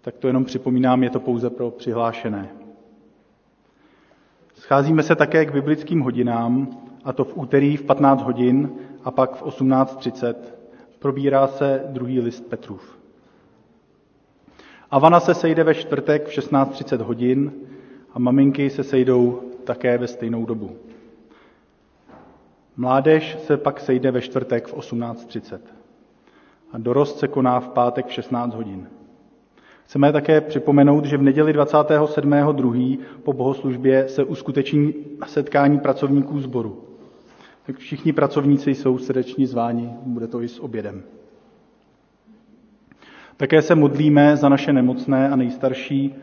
tak 0.00 0.16
to 0.16 0.26
jenom 0.26 0.44
připomínám, 0.44 1.02
je 1.02 1.10
to 1.10 1.20
pouze 1.20 1.50
pro 1.50 1.70
přihlášené. 1.70 2.48
Scházíme 4.54 5.02
se 5.02 5.16
také 5.16 5.44
k 5.44 5.52
biblickým 5.52 6.00
hodinám, 6.00 6.68
a 7.04 7.12
to 7.12 7.24
v 7.24 7.36
úterý 7.36 7.76
v 7.76 7.82
15 7.82 8.22
hodin 8.22 8.70
a 9.04 9.10
pak 9.10 9.36
v 9.36 9.42
18.30. 9.42 10.34
Probírá 10.98 11.46
se 11.46 11.84
druhý 11.88 12.20
list 12.20 12.40
Petrův. 12.40 13.03
Avana 14.94 15.20
se 15.20 15.34
sejde 15.34 15.64
ve 15.64 15.74
čtvrtek 15.74 16.26
v 16.26 16.30
16.30 16.30 17.02
hodin 17.02 17.52
a 18.12 18.18
maminky 18.18 18.70
se 18.70 18.84
sejdou 18.84 19.40
také 19.64 19.98
ve 19.98 20.06
stejnou 20.06 20.46
dobu. 20.46 20.70
Mládež 22.76 23.38
se 23.46 23.56
pak 23.56 23.80
sejde 23.80 24.10
ve 24.10 24.20
čtvrtek 24.20 24.66
v 24.66 24.74
18.30 24.74 25.58
a 26.72 26.78
dorost 26.78 27.18
se 27.18 27.28
koná 27.28 27.60
v 27.60 27.68
pátek 27.68 28.06
v 28.06 28.12
16 28.12 28.54
hodin. 28.54 28.88
Chceme 29.84 30.12
také 30.12 30.40
připomenout, 30.40 31.04
že 31.04 31.16
v 31.16 31.22
neděli 31.22 31.52
27.2. 31.52 32.98
po 33.22 33.32
bohoslužbě 33.32 34.08
se 34.08 34.24
uskuteční 34.24 34.94
setkání 35.26 35.78
pracovníků 35.78 36.40
sboru. 36.40 36.84
Tak 37.66 37.76
všichni 37.76 38.12
pracovníci 38.12 38.74
jsou 38.74 38.98
srdečně 38.98 39.46
zváni, 39.46 39.90
bude 40.02 40.26
to 40.26 40.42
i 40.42 40.48
s 40.48 40.60
obědem. 40.60 41.02
Také 43.36 43.62
se 43.62 43.74
modlíme 43.74 44.36
za 44.36 44.48
naše 44.48 44.72
nemocné 44.72 45.30
a 45.30 45.36
nejstarší, 45.36 46.14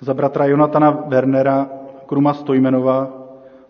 za 0.00 0.14
bratra 0.14 0.46
Jonatana 0.46 0.90
Wernera, 0.90 1.70
Kruma 2.06 2.34
Stojmenova, 2.34 3.12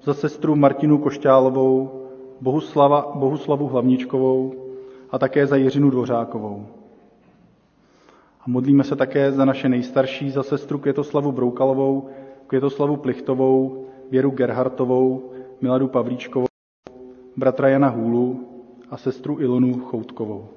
za 0.02 0.14
sestru 0.14 0.56
Martinu 0.56 0.98
Košťálovou, 0.98 2.02
Bohuslava, 2.40 3.12
Bohuslavu 3.14 3.66
Hlavničkovou 3.66 4.54
a 5.10 5.18
také 5.18 5.46
za 5.46 5.56
Jiřinu 5.56 5.90
Dvořákovou. 5.90 6.66
A 8.40 8.44
modlíme 8.46 8.84
se 8.84 8.96
také 8.96 9.32
za 9.32 9.44
naše 9.44 9.68
nejstarší, 9.68 10.30
za 10.30 10.42
sestru 10.42 10.78
Květoslavu 10.78 11.32
Broukalovou, 11.32 12.08
Květoslavu 12.46 12.96
Plichtovou, 12.96 13.86
Věru 14.10 14.30
Gerhartovou, 14.30 15.30
Miladu 15.60 15.88
Pavlíčkovou, 15.88 16.46
bratra 17.36 17.68
Jana 17.68 17.88
Hůlu 17.88 18.40
a 18.90 18.96
sestru 18.96 19.40
Ilonu 19.40 19.80
Choutkovou. 19.80 20.48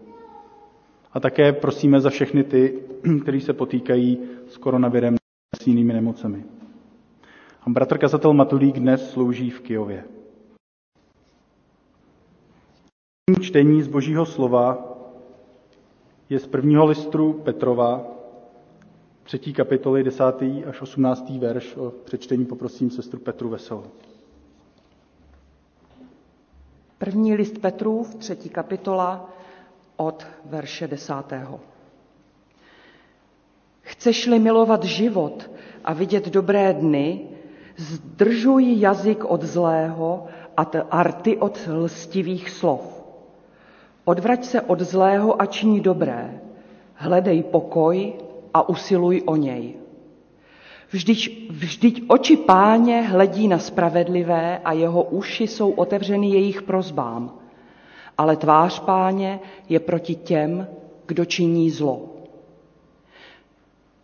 A 1.12 1.20
také 1.20 1.54
prosíme 1.54 2.02
za 2.02 2.10
všechny 2.10 2.44
ty, 2.44 2.80
kteří 3.22 3.42
se 3.42 3.54
potýkají 3.54 4.18
s 4.48 4.58
koronavirem 4.58 5.16
a 5.54 5.58
s 5.64 5.68
jinými 5.68 5.94
nemocemi. 5.94 6.44
A 7.62 7.70
bratr 7.70 7.98
kazatel 7.98 8.34
Matulík 8.34 8.80
dnes 8.80 9.12
slouží 9.12 9.50
v 9.50 9.62
Kijově. 9.62 10.04
Čtení 13.42 13.82
z 13.82 13.88
Božího 13.88 14.26
slova 14.26 14.96
je 16.30 16.40
z 16.40 16.48
prvního 16.48 16.86
listru 16.86 17.34
Petrova, 17.34 18.06
třetí 19.24 19.54
kapitoly, 19.54 20.04
desátý 20.04 20.66
až 20.66 20.82
osmnáctý 20.82 21.40
verš. 21.40 21.76
O 21.76 21.92
přečtení 21.92 22.46
poprosím 22.46 22.90
sestru 22.90 23.20
Petru 23.20 23.50
Veselou. 23.50 23.84
První 26.98 27.36
list 27.36 27.58
Petrův, 27.58 28.16
třetí 28.16 28.50
kapitola, 28.50 29.30
od 30.00 30.28
verše 30.46 30.88
desátého. 30.88 31.60
Chceš-li 33.82 34.40
milovat 34.40 34.84
život 34.84 35.52
a 35.84 35.94
vidět 35.94 36.30
dobré 36.30 36.74
dny, 36.74 37.28
zdržuj 37.76 38.80
jazyk 38.80 39.26
od 39.26 39.44
zlého 39.44 40.28
a 40.58 40.64
arty 40.92 41.38
od 41.38 41.60
lstivých 41.68 42.50
slov. 42.50 42.82
Odvrať 44.06 44.46
se 44.46 44.62
od 44.62 44.80
zlého 44.80 45.42
a 45.42 45.46
činí 45.46 45.82
dobré. 45.82 46.42
Hledej 46.96 47.44
pokoj 47.44 48.14
a 48.54 48.70
usiluj 48.70 49.22
o 49.26 49.36
něj. 49.36 49.74
Vždyť, 50.92 51.52
vždyť 51.52 51.96
oči 52.08 52.38
páně 52.38 53.02
hledí 53.02 53.48
na 53.48 53.60
spravedlivé 53.60 54.58
a 54.58 54.74
jeho 54.74 55.04
uši 55.04 55.48
jsou 55.48 55.72
otevřeny 55.72 56.30
jejich 56.30 56.62
prozbám. 56.62 57.40
Ale 58.20 58.36
tvář 58.36 58.80
páně 58.80 59.40
je 59.70 59.80
proti 59.80 60.16
těm, 60.16 60.68
kdo 61.06 61.26
činí 61.26 61.72
zlo. 61.72 62.10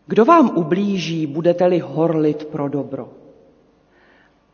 Kdo 0.08 0.26
vám 0.26 0.52
ublíží, 0.56 1.28
budete-li 1.28 1.80
horlit 1.80 2.46
pro 2.46 2.70
dobro. 2.70 3.10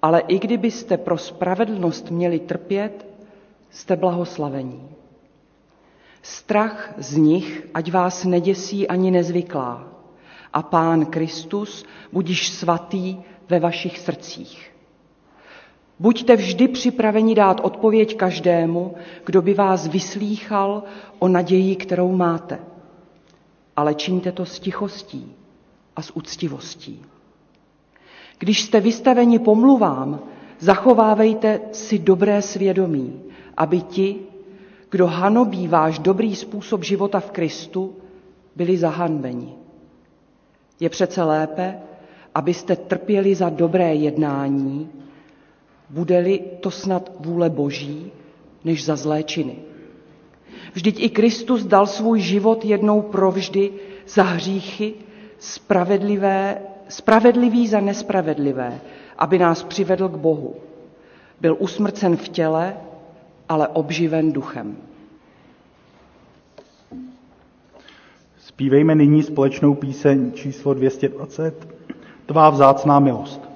Ale 0.02 0.20
i 0.20 0.40
kdybyste 0.40 0.98
pro 0.98 1.18
spravedlnost 1.18 2.12
měli 2.12 2.40
trpět, 2.40 3.06
jste 3.70 3.96
blahoslavení. 3.96 4.90
Strach 6.22 6.94
z 6.98 7.18
nich, 7.18 7.68
ať 7.74 7.92
vás 7.92 8.26
neděsí 8.26 8.88
ani 8.88 9.12
nezvyklá. 9.12 9.88
A 10.54 10.62
Pán 10.62 11.06
Kristus 11.06 11.86
budiš 12.12 12.50
svatý 12.50 13.18
ve 13.50 13.60
vašich 13.60 14.00
srdcích. 14.00 14.71
Buďte 16.02 16.36
vždy 16.36 16.68
připraveni 16.68 17.36
dát 17.36 17.62
odpověď 17.64 18.18
každému, 18.18 18.96
kdo 19.26 19.42
by 19.42 19.54
vás 19.54 19.88
vyslýchal 19.88 20.84
o 21.20 21.28
naději, 21.28 21.76
kterou 21.76 22.12
máte. 22.12 22.60
Ale 23.76 23.94
čiňte 23.94 24.32
to 24.32 24.46
s 24.46 24.60
tichostí 24.60 25.36
a 25.96 26.02
s 26.02 26.16
úctivostí. 26.16 27.02
Když 28.40 28.62
jste 28.62 28.80
vystaveni 28.80 29.40
pomluvám, 29.40 30.20
zachovávejte 30.60 31.60
si 31.72 32.00
dobré 32.00 32.42
svědomí, 32.42 33.22
aby 33.58 33.82
ti, 33.82 34.16
kdo 34.90 35.08
hanobí 35.08 35.68
váš 35.68 36.00
dobrý 36.00 36.36
způsob 36.36 36.84
života 36.84 37.20
v 37.20 37.32
Kristu, 37.32 37.96
byli 38.56 38.78
zahanbeni. 38.78 39.54
Je 40.80 40.90
přece 40.90 41.24
lépe, 41.24 41.80
abyste 42.36 42.76
trpěli 42.76 43.36
za 43.36 43.50
dobré 43.50 43.96
jednání, 43.96 44.90
bude-li 45.92 46.40
to 46.60 46.72
snad 46.72 47.12
vůle 47.20 47.50
Boží, 47.50 48.12
než 48.64 48.86
za 48.86 48.96
zlé 48.96 49.24
činy. 49.24 49.56
Vždyť 50.74 51.04
i 51.04 51.10
Kristus 51.10 51.64
dal 51.64 51.88
svůj 51.88 52.20
život 52.20 52.66
jednou 52.66 53.02
provždy 53.02 53.72
za 54.08 54.24
hříchy, 54.24 54.94
spravedlivé, 55.40 56.62
spravedlivý 56.90 57.68
za 57.68 57.80
nespravedlivé, 57.80 58.82
aby 59.18 59.40
nás 59.40 59.64
přivedl 59.64 60.10
k 60.10 60.16
Bohu. 60.18 60.56
Byl 61.42 61.58
usmrcen 61.60 62.18
v 62.18 62.30
těle, 62.30 62.78
ale 63.50 63.68
obživen 63.68 64.32
duchem. 64.32 64.78
Spívejme 68.38 68.96
nyní 68.96 69.24
společnou 69.24 69.76
píseň 69.76 70.32
číslo 70.32 70.74
220, 70.74 71.68
Tvá 72.26 72.50
vzácná 72.50 73.00
milost. 73.00 73.51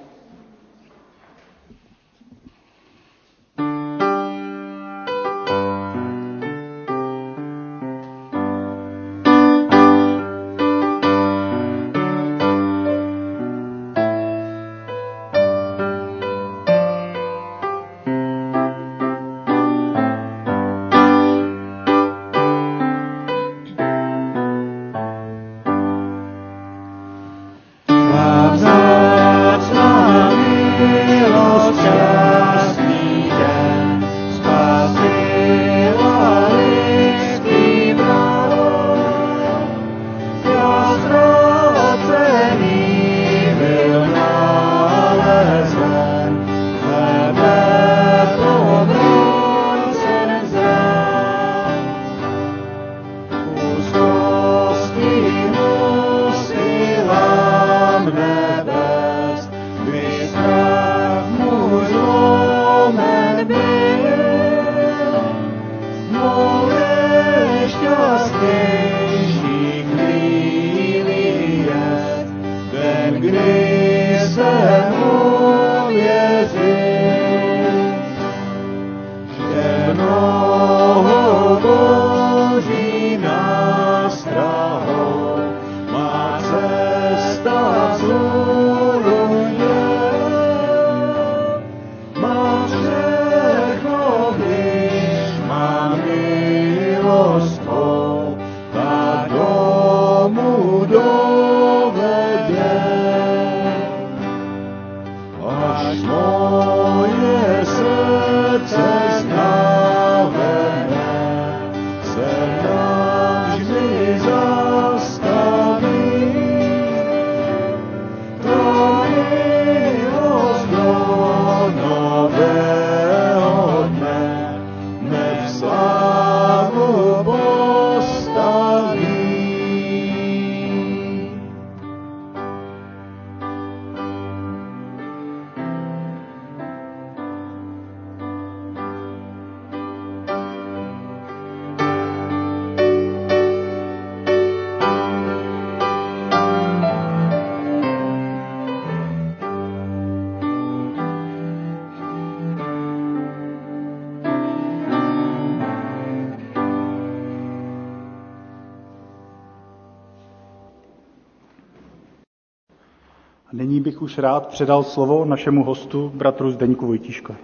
Už 164.06 164.18
rád 164.18 164.46
předal 164.46 164.84
slovo 164.84 165.24
našemu 165.24 165.64
hostu, 165.64 166.12
bratru 166.14 166.50
Zdeňku 166.50 166.86
Vojtíškovi. 166.86 167.38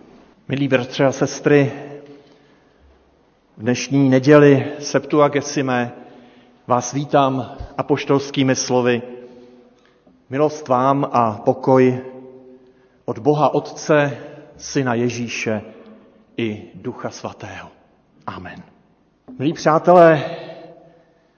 Milí 0.48 0.68
bratři 0.68 1.04
a 1.04 1.12
sestry, 1.12 1.72
v 3.56 3.62
dnešní 3.62 4.10
neděli 4.10 4.66
Septuagesime 4.78 5.92
vás 6.66 6.92
vítám 6.92 7.56
apoštolskými 7.78 8.56
slovy. 8.56 9.02
Milost 10.30 10.68
vám 10.68 11.08
a 11.12 11.32
pokoj 11.44 12.00
od 13.04 13.18
Boha 13.18 13.54
Otce, 13.54 14.18
Syna 14.56 14.94
Ježíše 14.94 15.62
i 16.36 16.62
Ducha 16.74 17.10
Svatého. 17.10 17.68
Amen. 18.26 18.62
Milí 19.38 19.52
přátelé, 19.52 20.24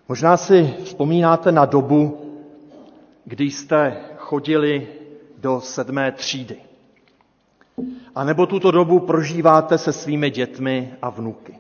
možná 0.09 0.37
si 0.37 0.75
vzpomínáte 0.85 1.53
na 1.53 1.65
dobu, 1.65 2.21
kdy 3.25 3.45
jste 3.45 3.97
chodili 4.17 4.89
do 5.45 5.61
sedmé 5.61 6.13
třídy. 6.13 6.57
A 8.15 8.25
nebo 8.25 8.47
tuto 8.47 8.71
dobu 8.71 9.01
prožíváte 9.01 9.79
se 9.79 9.93
svými 9.93 10.31
dětmi 10.31 10.91
a 11.03 11.11
vnuky. 11.11 11.55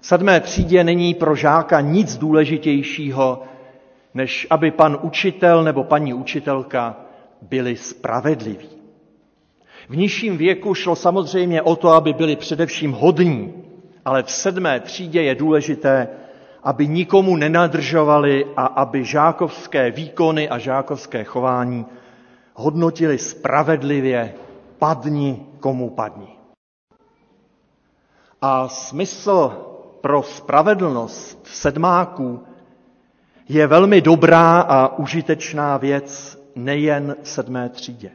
V 0.00 0.06
sedmé 0.06 0.40
třídě 0.40 0.84
není 0.84 1.14
pro 1.14 1.34
žáka 1.36 1.80
nic 1.80 2.16
důležitějšího, 2.16 3.42
než 4.14 4.46
aby 4.50 4.70
pan 4.70 4.98
učitel 5.02 5.64
nebo 5.64 5.84
paní 5.84 6.14
učitelka 6.14 6.96
byli 7.42 7.76
spravedliví. 7.76 8.68
V 9.88 9.96
nižším 9.96 10.36
věku 10.36 10.74
šlo 10.74 10.96
samozřejmě 10.96 11.62
o 11.62 11.76
to, 11.76 11.88
aby 11.88 12.12
byli 12.12 12.36
především 12.36 12.92
hodní, 12.92 13.54
ale 14.04 14.22
v 14.22 14.30
sedmé 14.30 14.80
třídě 14.80 15.22
je 15.22 15.34
důležité, 15.34 16.08
aby 16.62 16.88
nikomu 16.88 17.36
nenadržovali 17.36 18.46
a 18.56 18.66
aby 18.66 19.04
žákovské 19.04 19.90
výkony 19.90 20.48
a 20.48 20.58
žákovské 20.58 21.24
chování 21.24 21.86
hodnotili 22.60 23.18
spravedlivě, 23.18 24.34
padni 24.78 25.46
komu 25.60 25.90
padni. 25.90 26.36
A 28.42 28.68
smysl 28.68 29.52
pro 30.00 30.22
spravedlnost 30.22 31.46
sedmáků 31.46 32.42
je 33.48 33.66
velmi 33.66 34.00
dobrá 34.00 34.60
a 34.60 34.98
užitečná 34.98 35.76
věc 35.76 36.38
nejen 36.56 37.16
sedmé 37.22 37.68
třídě. 37.68 38.10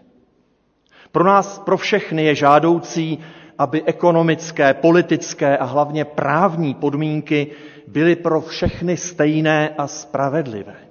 Pro 1.11 1.23
nás, 1.23 1.59
pro 1.59 1.77
všechny 1.77 2.25
je 2.25 2.35
žádoucí, 2.35 3.19
aby 3.57 3.83
ekonomické, 3.83 4.73
politické 4.73 5.57
a 5.57 5.65
hlavně 5.65 6.05
právní 6.05 6.73
podmínky 6.73 7.51
byly 7.87 8.15
pro 8.15 8.41
všechny 8.41 8.97
stejné 8.97 9.69
a 9.77 9.87
spravedlivé. 9.87 10.84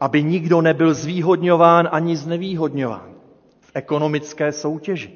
Aby 0.00 0.22
nikdo 0.22 0.60
nebyl 0.60 0.94
zvýhodňován 0.94 1.88
ani 1.92 2.16
znevýhodňován 2.16 3.14
v 3.60 3.70
ekonomické 3.74 4.52
soutěži. 4.52 5.10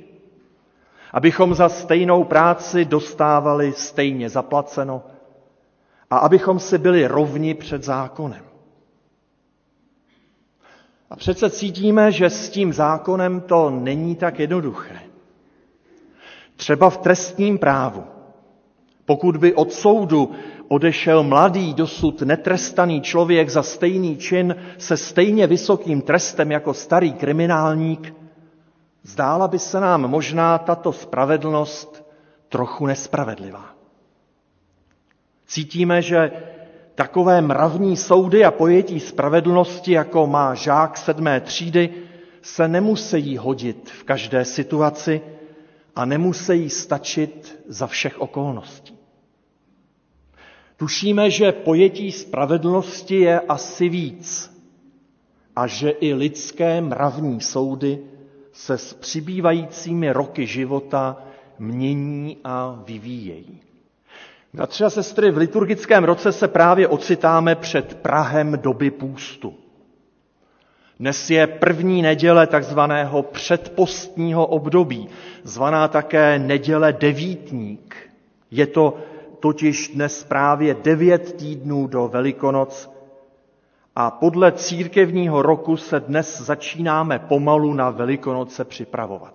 Abychom 1.12 1.54
za 1.54 1.68
stejnou 1.68 2.24
práci 2.24 2.84
dostávali 2.84 3.72
stejně 3.72 4.28
zaplaceno 4.28 5.02
a 6.10 6.16
abychom 6.16 6.58
si 6.58 6.78
byli 6.78 7.06
rovni 7.06 7.54
před 7.54 7.84
zákonem. 7.84 8.44
A 11.10 11.16
přece 11.16 11.50
cítíme, 11.50 12.12
že 12.12 12.30
s 12.30 12.50
tím 12.50 12.72
zákonem 12.72 13.40
to 13.40 13.70
není 13.70 14.16
tak 14.16 14.38
jednoduché. 14.38 15.00
Třeba 16.56 16.90
v 16.90 16.96
trestním 16.98 17.58
právu. 17.58 18.04
Pokud 19.04 19.36
by 19.36 19.54
od 19.54 19.72
soudu 19.72 20.32
odešel 20.68 21.22
mladý, 21.22 21.74
dosud 21.74 22.22
netrestaný 22.22 23.00
člověk 23.00 23.48
za 23.48 23.62
stejný 23.62 24.16
čin 24.16 24.56
se 24.78 24.96
stejně 24.96 25.46
vysokým 25.46 26.02
trestem 26.02 26.50
jako 26.52 26.74
starý 26.74 27.12
kriminálník, 27.12 28.14
zdála 29.02 29.48
by 29.48 29.58
se 29.58 29.80
nám 29.80 30.00
možná 30.10 30.58
tato 30.58 30.92
spravedlnost 30.92 32.04
trochu 32.48 32.86
nespravedlivá. 32.86 33.64
Cítíme, 35.46 36.02
že 36.02 36.30
takové 36.94 37.40
mravní 37.40 37.96
soudy 37.96 38.44
a 38.44 38.50
pojetí 38.50 39.00
spravedlnosti, 39.00 39.92
jako 39.92 40.26
má 40.26 40.54
žák 40.54 40.96
sedmé 40.98 41.40
třídy, 41.40 41.90
se 42.42 42.68
nemusí 42.68 43.36
hodit 43.36 43.90
v 43.90 44.04
každé 44.04 44.44
situaci 44.44 45.20
a 45.96 46.04
nemusí 46.04 46.70
stačit 46.70 47.60
za 47.68 47.86
všech 47.86 48.20
okolností. 48.20 48.83
Tušíme, 50.76 51.30
že 51.30 51.52
pojetí 51.52 52.12
spravedlnosti 52.12 53.14
je 53.14 53.40
asi 53.40 53.88
víc 53.88 54.54
a 55.56 55.66
že 55.66 55.90
i 55.90 56.14
lidské 56.14 56.80
mravní 56.80 57.40
soudy 57.40 57.98
se 58.52 58.78
s 58.78 58.94
přibývajícími 58.94 60.12
roky 60.12 60.46
života 60.46 61.16
mění 61.58 62.36
a 62.44 62.82
vyvíjejí. 62.86 63.60
Bratři 64.54 64.84
a 64.84 64.90
sestry, 64.90 65.30
v 65.30 65.36
liturgickém 65.36 66.04
roce 66.04 66.32
se 66.32 66.48
právě 66.48 66.88
ocitáme 66.88 67.54
před 67.54 67.94
Prahem 67.94 68.58
doby 68.62 68.90
půstu. 68.90 69.54
Dnes 71.00 71.30
je 71.30 71.46
první 71.46 72.02
neděle 72.02 72.46
takzvaného 72.46 73.22
předpostního 73.22 74.46
období, 74.46 75.08
zvaná 75.42 75.88
také 75.88 76.38
neděle 76.38 76.92
devítník. 76.92 77.96
Je 78.50 78.66
to 78.66 78.98
totiž 79.44 79.88
dnes 79.94 80.24
právě 80.24 80.74
devět 80.74 81.32
týdnů 81.32 81.86
do 81.86 82.08
Velikonoc 82.08 82.90
a 83.96 84.10
podle 84.10 84.52
církevního 84.52 85.42
roku 85.42 85.76
se 85.76 86.00
dnes 86.00 86.40
začínáme 86.40 87.18
pomalu 87.18 87.74
na 87.74 87.90
Velikonoce 87.90 88.64
připravovat. 88.64 89.34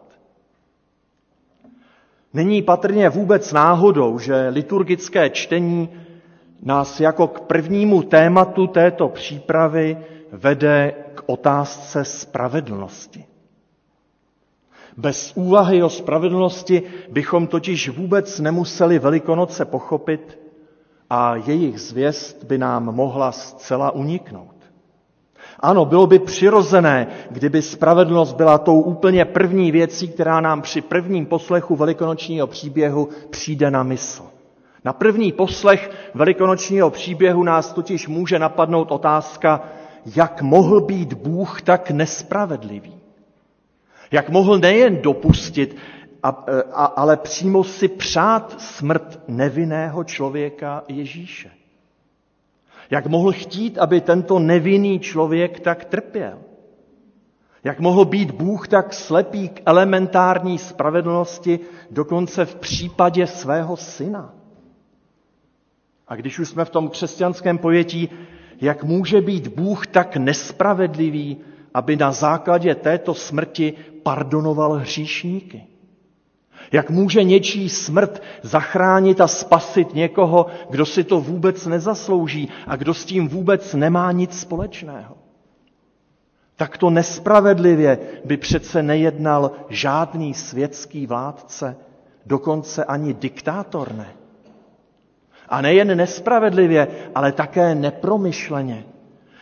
Není 2.33 2.61
patrně 2.61 3.09
vůbec 3.09 3.53
náhodou, 3.53 4.19
že 4.19 4.47
liturgické 4.49 5.29
čtení 5.29 5.89
nás 6.63 6.99
jako 6.99 7.27
k 7.27 7.39
prvnímu 7.39 8.03
tématu 8.03 8.67
této 8.67 9.07
přípravy 9.07 9.97
vede 10.31 10.93
k 11.15 11.23
otázce 11.25 12.05
spravedlnosti. 12.05 13.25
Bez 14.99 15.31
úvahy 15.35 15.83
o 15.83 15.89
spravedlnosti 15.89 16.83
bychom 17.11 17.47
totiž 17.47 17.89
vůbec 17.89 18.39
nemuseli 18.39 18.99
Velikonoce 18.99 19.65
pochopit 19.65 20.39
a 21.09 21.35
jejich 21.35 21.81
zvěst 21.81 22.43
by 22.43 22.57
nám 22.57 22.85
mohla 22.95 23.31
zcela 23.31 23.91
uniknout. 23.91 24.55
Ano, 25.59 25.85
bylo 25.85 26.07
by 26.07 26.19
přirozené, 26.19 27.07
kdyby 27.31 27.61
spravedlnost 27.61 28.35
byla 28.35 28.57
tou 28.57 28.81
úplně 28.81 29.25
první 29.25 29.71
věcí, 29.71 30.07
která 30.07 30.41
nám 30.41 30.61
při 30.61 30.81
prvním 30.81 31.25
poslechu 31.25 31.75
velikonočního 31.75 32.47
příběhu 32.47 33.09
přijde 33.29 33.71
na 33.71 33.83
mysl. 33.83 34.23
Na 34.85 34.93
první 34.93 35.31
poslech 35.31 35.91
velikonočního 36.13 36.89
příběhu 36.89 37.43
nás 37.43 37.73
totiž 37.73 38.07
může 38.07 38.39
napadnout 38.39 38.91
otázka, 38.91 39.61
jak 40.15 40.41
mohl 40.41 40.81
být 40.81 41.13
Bůh 41.13 41.61
tak 41.61 41.91
nespravedlivý. 41.91 42.98
Jak 44.11 44.29
mohl 44.29 44.57
nejen 44.57 45.01
dopustit, 45.01 45.77
a, 46.23 46.29
a, 46.73 46.85
ale 46.85 47.17
přímo 47.17 47.63
si 47.63 47.87
přát 47.87 48.61
smrt 48.61 49.19
nevinného 49.27 50.03
člověka 50.03 50.83
Ježíše. 50.87 51.51
Jak 52.89 53.07
mohl 53.07 53.31
chtít, 53.31 53.77
aby 53.77 54.01
tento 54.01 54.39
nevinný 54.39 54.99
člověk 54.99 55.59
tak 55.59 55.85
trpěl? 55.85 56.39
Jak 57.63 57.79
mohl 57.79 58.05
být 58.05 58.31
Bůh 58.31 58.67
tak 58.67 58.93
slepý 58.93 59.49
k 59.49 59.61
elementární 59.65 60.57
spravedlnosti 60.57 61.59
dokonce 61.91 62.45
v 62.45 62.55
případě 62.55 63.27
svého 63.27 63.77
syna? 63.77 64.33
A 66.07 66.15
když 66.15 66.39
už 66.39 66.49
jsme 66.49 66.65
v 66.65 66.69
tom 66.69 66.89
křesťanském 66.89 67.57
pojetí, 67.57 68.09
jak 68.61 68.83
může 68.83 69.21
být 69.21 69.47
Bůh 69.47 69.87
tak 69.87 70.17
nespravedlivý, 70.17 71.37
aby 71.79 71.95
na 71.95 72.11
základě 72.11 72.75
této 72.75 73.13
smrti 73.13 73.73
pardonoval 74.03 74.73
hříšníky? 74.73 75.63
Jak 76.71 76.89
může 76.89 77.23
něčí 77.23 77.69
smrt 77.69 78.21
zachránit 78.41 79.21
a 79.21 79.27
spasit 79.27 79.93
někoho, 79.93 80.45
kdo 80.69 80.85
si 80.85 81.03
to 81.03 81.21
vůbec 81.21 81.65
nezaslouží 81.67 82.49
a 82.67 82.75
kdo 82.75 82.93
s 82.93 83.05
tím 83.05 83.27
vůbec 83.27 83.73
nemá 83.73 84.11
nic 84.11 84.39
společného? 84.39 85.17
Takto 86.55 86.89
nespravedlivě 86.89 87.97
by 88.25 88.37
přece 88.37 88.83
nejednal 88.83 89.51
žádný 89.69 90.33
světský 90.33 91.07
vládce, 91.07 91.75
dokonce 92.25 92.83
ani 92.83 93.13
diktátor 93.13 93.95
ne. 93.95 94.07
A 95.49 95.61
nejen 95.61 95.97
nespravedlivě, 95.97 96.87
ale 97.15 97.31
také 97.31 97.75
nepromyšleně. 97.75 98.83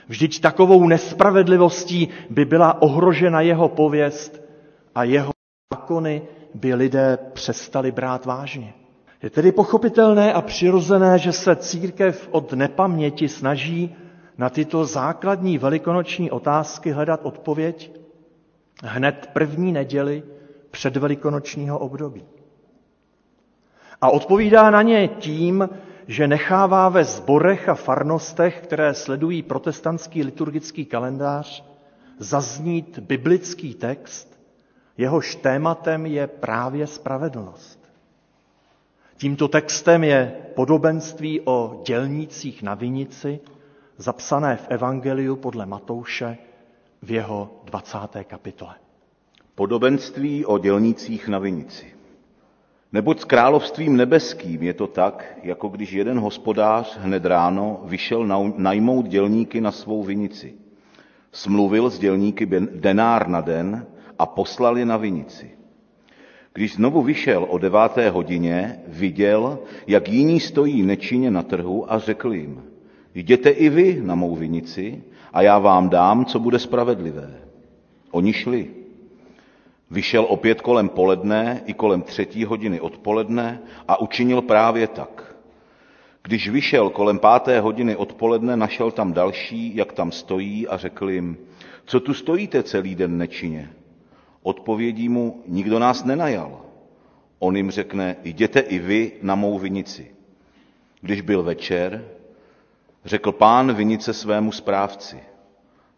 Vždyť 0.08 0.41
takovou 0.41 0.88
nespravedlivostí 0.88 2.08
by 2.30 2.46
byla 2.46 2.82
ohrožena 2.82 3.41
jeho 3.41 3.70
pověst 3.70 4.41
a 4.96 5.04
jeho 5.04 5.32
zákony 5.74 6.22
by 6.54 6.74
lidé 6.74 7.17
přestali 7.34 7.91
brát 7.91 8.26
vážně. 8.26 8.74
Je 9.24 9.30
tedy 9.30 9.52
pochopitelné 9.52 10.34
a 10.34 10.41
přirozené, 10.41 11.20
že 11.20 11.32
se 11.32 11.56
církev 11.56 12.28
od 12.32 12.54
nepaměti 12.54 13.30
snaží 13.30 13.96
na 14.38 14.50
tyto 14.50 14.86
základní 14.86 15.58
velikonoční 15.58 16.32
otázky 16.32 16.91
hledat 16.91 17.20
odpověď 17.24 17.91
hned 18.84 19.30
první 19.34 19.72
neděli 19.72 20.24
před 20.72 20.98
velikonočního 20.98 21.80
období. 21.80 22.24
A 24.02 24.10
odpovídá 24.10 24.70
na 24.70 24.82
ně 24.82 25.08
tím, 25.08 25.70
že 26.08 26.28
nechává 26.28 26.89
ve 26.89 27.04
zborech 27.04 27.70
a 27.70 27.76
farnostech, 27.76 28.60
které 28.63 28.93
sledují 28.93 29.43
protestantský 29.43 30.24
liturgický 30.24 30.86
kalendář, 30.86 31.63
zaznít 32.20 33.00
biblický 33.00 33.74
text, 33.74 34.39
jehož 34.98 35.36
tématem 35.36 36.06
je 36.06 36.28
právě 36.28 36.88
spravedlnost. 36.88 37.80
Tímto 39.17 39.48
textem 39.48 40.04
je 40.04 40.36
podobenství 40.56 41.41
o 41.41 41.82
dělnících 41.86 42.63
na 42.63 42.76
vinici, 42.76 43.39
zapsané 43.98 44.56
v 44.56 44.67
Evangeliu 44.70 45.36
podle 45.36 45.65
Matouše 45.65 46.38
v 47.02 47.12
jeho 47.12 47.62
20. 47.63 47.98
kapitole. 48.24 48.76
Podobenství 49.56 50.46
o 50.46 50.58
dělnících 50.58 51.28
na 51.28 51.39
vinici. 51.39 51.97
Neboť 52.93 53.19
s 53.19 53.26
královstvím 53.26 53.97
nebeským 53.97 54.63
je 54.63 54.73
to 54.73 54.88
tak, 54.88 55.38
jako 55.43 55.67
když 55.67 55.91
jeden 55.91 56.19
hospodář 56.19 56.97
hned 56.97 57.26
ráno 57.26 57.82
vyšel 57.84 58.28
najmout 58.58 59.08
dělníky 59.08 59.62
na 59.62 59.71
svou 59.71 60.04
vinici. 60.04 60.54
Smluvil 61.32 61.89
s 61.89 62.00
dělníky 62.00 62.45
denár 62.76 63.28
na 63.28 63.41
den 63.41 63.86
a 64.19 64.26
poslali 64.26 64.86
na 64.86 64.97
vinici. 64.97 65.52
Když 66.54 66.76
znovu 66.76 67.02
vyšel 67.02 67.45
o 67.50 67.58
deváté 67.58 68.10
hodině, 68.10 68.80
viděl, 68.88 69.60
jak 69.88 70.10
jiní 70.10 70.39
stojí 70.39 70.84
nečinně 70.84 71.32
na 71.32 71.43
trhu 71.43 71.93
a 71.93 72.00
řekl 72.00 72.34
jim, 72.34 72.63
jděte 73.15 73.50
i 73.50 73.69
vy 73.69 74.02
na 74.04 74.15
mou 74.15 74.36
vinici 74.36 75.04
a 75.34 75.41
já 75.41 75.60
vám 75.60 75.89
dám, 75.89 76.26
co 76.26 76.39
bude 76.39 76.60
spravedlivé. 76.60 77.34
Oni 78.12 78.34
šli. 78.34 78.77
Vyšel 79.91 80.26
opět 80.30 80.62
kolem 80.62 80.89
poledne 80.89 81.62
i 81.65 81.73
kolem 81.73 82.02
třetí 82.02 82.45
hodiny 82.45 82.80
odpoledne 82.80 83.62
a 83.88 84.02
učinil 84.02 84.41
právě 84.41 84.88
tak. 84.88 85.36
Když 86.23 86.50
vyšel 86.50 86.89
kolem 86.89 87.19
páté 87.19 87.60
hodiny 87.60 87.95
odpoledne, 87.95 88.58
našel 88.58 88.91
tam 88.91 89.13
další, 89.13 89.76
jak 89.76 89.93
tam 89.93 90.12
stojí 90.12 90.67
a 90.67 90.78
řekl 90.78 91.10
jim, 91.10 91.38
co 91.86 92.00
tu 92.00 92.13
stojíte 92.13 92.63
celý 92.63 92.95
den 92.95 93.17
nečině? 93.17 93.69
Odpovědí 94.43 95.10
mu, 95.10 95.43
nikdo 95.47 95.80
nás 95.80 96.04
nenajal. 96.04 96.62
On 97.39 97.58
jim 97.58 97.71
řekne, 97.71 98.15
jděte 98.23 98.60
i 98.60 98.80
vy 98.80 99.12
na 99.21 99.36
mou 99.36 99.60
vinici. 99.60 100.12
Když 101.02 101.21
byl 101.21 101.43
večer, 101.43 102.08
řekl 103.06 103.32
pán 103.32 103.73
vinice 103.73 104.13
svému 104.13 104.52
správci, 104.52 105.19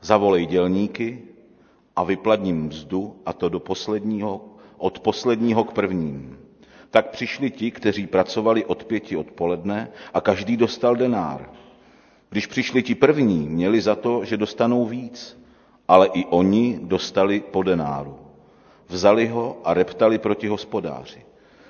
zavolej 0.01 0.45
dělníky 0.45 1.21
a 1.99 2.03
vypladním 2.03 2.63
mzdu, 2.63 3.15
a 3.25 3.33
to 3.33 3.49
do 3.49 3.59
posledního, 3.59 4.41
od 4.77 4.99
posledního 4.99 5.63
k 5.63 5.71
prvním. 5.71 6.37
Tak 6.91 7.09
přišli 7.09 7.51
ti, 7.51 7.71
kteří 7.71 8.07
pracovali 8.07 8.65
od 8.65 8.83
pěti 8.83 9.15
odpoledne 9.15 9.89
a 10.13 10.21
každý 10.21 10.57
dostal 10.57 10.95
denár. 10.95 11.49
Když 12.29 12.47
přišli 12.47 12.83
ti 12.83 12.95
první, 12.95 13.49
měli 13.49 13.81
za 13.81 13.95
to, 13.95 14.25
že 14.25 14.37
dostanou 14.37 14.85
víc, 14.85 15.41
ale 15.87 16.07
i 16.07 16.25
oni 16.25 16.79
dostali 16.83 17.39
po 17.39 17.63
denáru. 17.63 18.15
Vzali 18.87 19.27
ho 19.27 19.57
a 19.63 19.73
reptali 19.73 20.17
proti 20.17 20.47
hospodáři. 20.47 21.21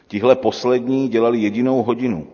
Tihle 0.08 0.36
poslední 0.36 1.10
dělali 1.10 1.40
jedinou 1.40 1.84
hodinu 1.84 2.28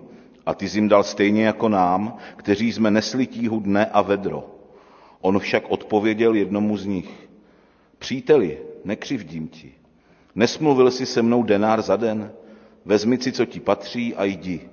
a 0.45 0.53
ty 0.53 0.65
jim 0.73 0.87
dal 0.87 1.03
stejně 1.03 1.45
jako 1.45 1.69
nám, 1.69 2.17
kteří 2.35 2.73
jsme 2.73 2.91
nesli 2.91 3.27
tíhu 3.27 3.59
dne 3.59 3.85
a 3.85 4.01
vedro. 4.01 4.43
On 5.21 5.39
však 5.39 5.63
odpověděl 5.69 6.33
jednomu 6.35 6.77
z 6.77 6.85
nich. 6.85 7.24
Příteli, 7.99 8.57
nekřivdím 8.83 9.47
ti. 9.47 9.73
Nesmluvil 10.35 10.91
si 10.91 11.05
se 11.05 11.21
mnou 11.21 11.43
denár 11.43 11.81
za 11.81 11.95
den? 11.95 12.31
Vezmi 12.85 13.17
si, 13.17 13.31
co 13.31 13.45
ti 13.45 13.59
patří 13.59 14.15
a 14.15 14.23
jdi. 14.23 14.69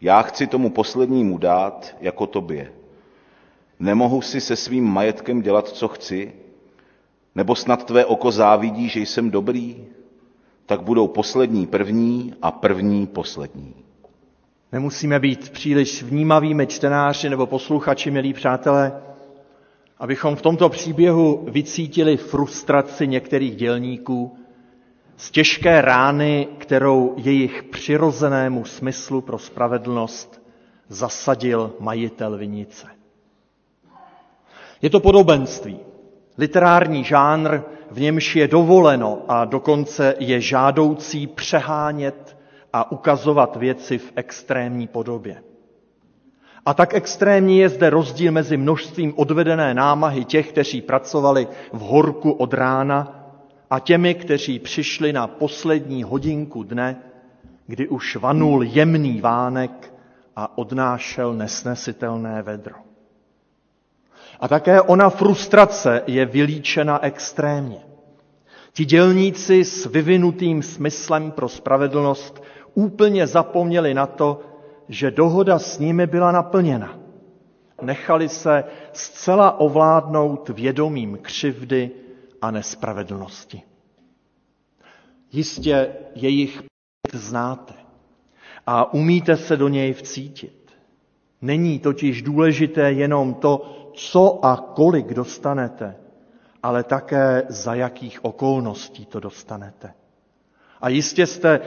Já 0.00 0.22
chci 0.22 0.46
tomu 0.46 0.70
poslednímu 0.70 1.38
dát 1.38 1.96
jako 2.00 2.26
tobě. 2.26 2.72
Nemohu 3.80 4.22
si 4.22 4.40
se 4.40 4.56
svým 4.56 4.84
majetkem 4.84 5.42
dělat, 5.42 5.68
co 5.68 5.88
chci? 5.88 6.32
Nebo 7.34 7.54
snad 7.54 7.84
tvé 7.84 8.04
oko 8.04 8.30
závidí, 8.30 8.88
že 8.88 9.00
jsem 9.00 9.30
dobrý? 9.30 9.84
Tak 10.66 10.82
budou 10.82 11.08
poslední 11.08 11.66
první 11.66 12.34
a 12.42 12.50
první 12.50 13.06
poslední. 13.06 13.74
Nemusíme 14.72 15.18
být 15.18 15.50
příliš 15.50 16.02
vnímavými 16.02 16.66
čtenáři 16.66 17.30
nebo 17.30 17.46
posluchači, 17.46 18.10
milí 18.10 18.32
přátelé, 18.32 19.02
abychom 20.00 20.36
v 20.36 20.42
tomto 20.42 20.68
příběhu 20.68 21.44
vycítili 21.50 22.16
frustraci 22.16 23.06
některých 23.06 23.56
dělníků 23.56 24.36
z 25.16 25.30
těžké 25.30 25.80
rány, 25.80 26.48
kterou 26.58 27.14
jejich 27.16 27.62
přirozenému 27.62 28.64
smyslu 28.64 29.20
pro 29.20 29.38
spravedlnost 29.38 30.42
zasadil 30.88 31.72
majitel 31.80 32.38
vinice. 32.38 32.86
Je 34.82 34.90
to 34.90 35.00
podobenství, 35.00 35.80
literární 36.38 37.04
žánr, 37.04 37.60
v 37.90 38.00
němž 38.00 38.36
je 38.36 38.48
dovoleno 38.48 39.22
a 39.28 39.44
dokonce 39.44 40.14
je 40.18 40.40
žádoucí 40.40 41.26
přehánět 41.26 42.36
a 42.72 42.92
ukazovat 42.92 43.56
věci 43.56 43.98
v 43.98 44.12
extrémní 44.16 44.86
podobě. 44.86 45.42
A 46.66 46.74
tak 46.74 46.94
extrémní 46.94 47.58
je 47.58 47.68
zde 47.68 47.90
rozdíl 47.90 48.32
mezi 48.32 48.56
množstvím 48.56 49.12
odvedené 49.16 49.74
námahy 49.74 50.24
těch, 50.24 50.48
kteří 50.52 50.80
pracovali 50.82 51.48
v 51.72 51.78
horku 51.80 52.30
od 52.32 52.54
rána 52.54 53.16
a 53.70 53.78
těmi, 53.78 54.14
kteří 54.14 54.58
přišli 54.58 55.12
na 55.12 55.26
poslední 55.26 56.02
hodinku 56.02 56.62
dne, 56.62 56.96
kdy 57.66 57.88
už 57.88 58.16
vanul 58.16 58.62
jemný 58.64 59.20
vánek 59.20 59.94
a 60.36 60.58
odnášel 60.58 61.34
nesnesitelné 61.34 62.42
vedro. 62.42 62.74
A 64.40 64.48
také 64.48 64.80
ona 64.82 65.10
frustrace 65.10 66.02
je 66.06 66.26
vylíčena 66.26 67.04
extrémně. 67.04 67.78
Ti 68.72 68.84
dělníci 68.84 69.64
s 69.64 69.86
vyvinutým 69.86 70.62
smyslem 70.62 71.30
pro 71.30 71.48
spravedlnost 71.48 72.42
úplně 72.74 73.26
zapomněli 73.26 73.94
na 73.94 74.06
to, 74.06 74.40
že 74.90 75.10
dohoda 75.10 75.58
s 75.58 75.78
nimi 75.78 76.06
byla 76.06 76.32
naplněna. 76.32 76.98
Nechali 77.82 78.28
se 78.28 78.64
zcela 78.92 79.60
ovládnout 79.60 80.48
vědomím 80.48 81.18
křivdy 81.22 81.90
a 82.42 82.50
nespravedlnosti. 82.50 83.62
Jistě 85.32 85.92
jejich 86.14 86.62
znáte 87.12 87.74
a 88.66 88.92
umíte 88.94 89.36
se 89.36 89.56
do 89.56 89.68
něj 89.68 89.92
vcítit. 89.92 90.72
Není 91.42 91.78
totiž 91.78 92.22
důležité 92.22 92.92
jenom 92.92 93.34
to, 93.34 93.76
co 93.94 94.44
a 94.44 94.56
kolik 94.56 95.14
dostanete, 95.14 95.96
ale 96.62 96.84
také 96.84 97.42
za 97.48 97.74
jakých 97.74 98.24
okolností 98.24 99.06
to 99.06 99.20
dostanete. 99.20 99.94
A 100.80 100.88
jistě 100.88 101.26
jste 101.26 101.60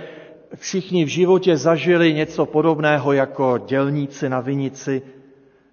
všichni 0.55 1.05
v 1.05 1.07
životě 1.07 1.57
zažili 1.57 2.13
něco 2.13 2.45
podobného 2.45 3.13
jako 3.13 3.57
dělníci 3.57 4.29
na 4.29 4.39
vinici, 4.39 5.01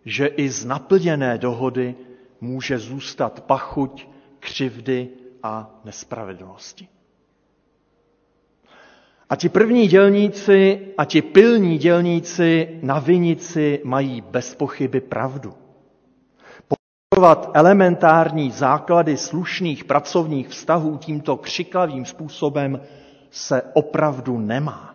že 0.05 0.27
i 0.27 0.49
z 0.49 0.65
naplněné 0.65 1.39
dohody 1.39 1.95
může 2.41 2.79
zůstat 2.79 3.41
pachuť, 3.41 4.09
křivdy 4.41 5.09
a 5.43 5.81
nespravedlnosti. 5.85 6.89
A 9.31 9.37
ti 9.37 9.49
první 9.49 9.87
dělníci 9.89 10.81
a 10.99 11.05
ti 11.05 11.23
pilní 11.23 11.79
dělníci 11.79 12.79
na 12.83 12.99
vinici 12.99 13.81
mají 13.85 14.21
bez 14.21 14.55
pochyby 14.55 15.01
pravdu. 15.01 15.55
Porušovat 16.69 17.51
elementární 17.55 18.51
základy 18.51 19.17
slušných 19.17 19.85
pracovních 19.85 20.49
vztahů 20.49 20.97
tímto 20.97 21.37
křiklavým 21.37 22.05
způsobem 22.05 22.81
se 23.31 23.63
opravdu 23.73 24.39
nemá. 24.39 24.95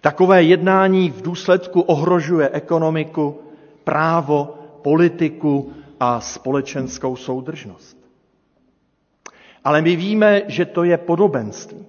Takové 0.00 0.42
jednání 0.42 1.10
v 1.10 1.22
důsledku 1.22 1.80
ohrožuje 1.80 2.48
ekonomiku, 2.52 3.40
právo, 3.84 4.58
politiku 4.82 5.72
a 6.00 6.20
společenskou 6.20 7.16
soudržnost. 7.16 7.96
Ale 9.64 9.82
my 9.82 9.96
víme, 9.96 10.42
že 10.48 10.64
to 10.64 10.84
je 10.84 10.98
podobenství 10.98 11.86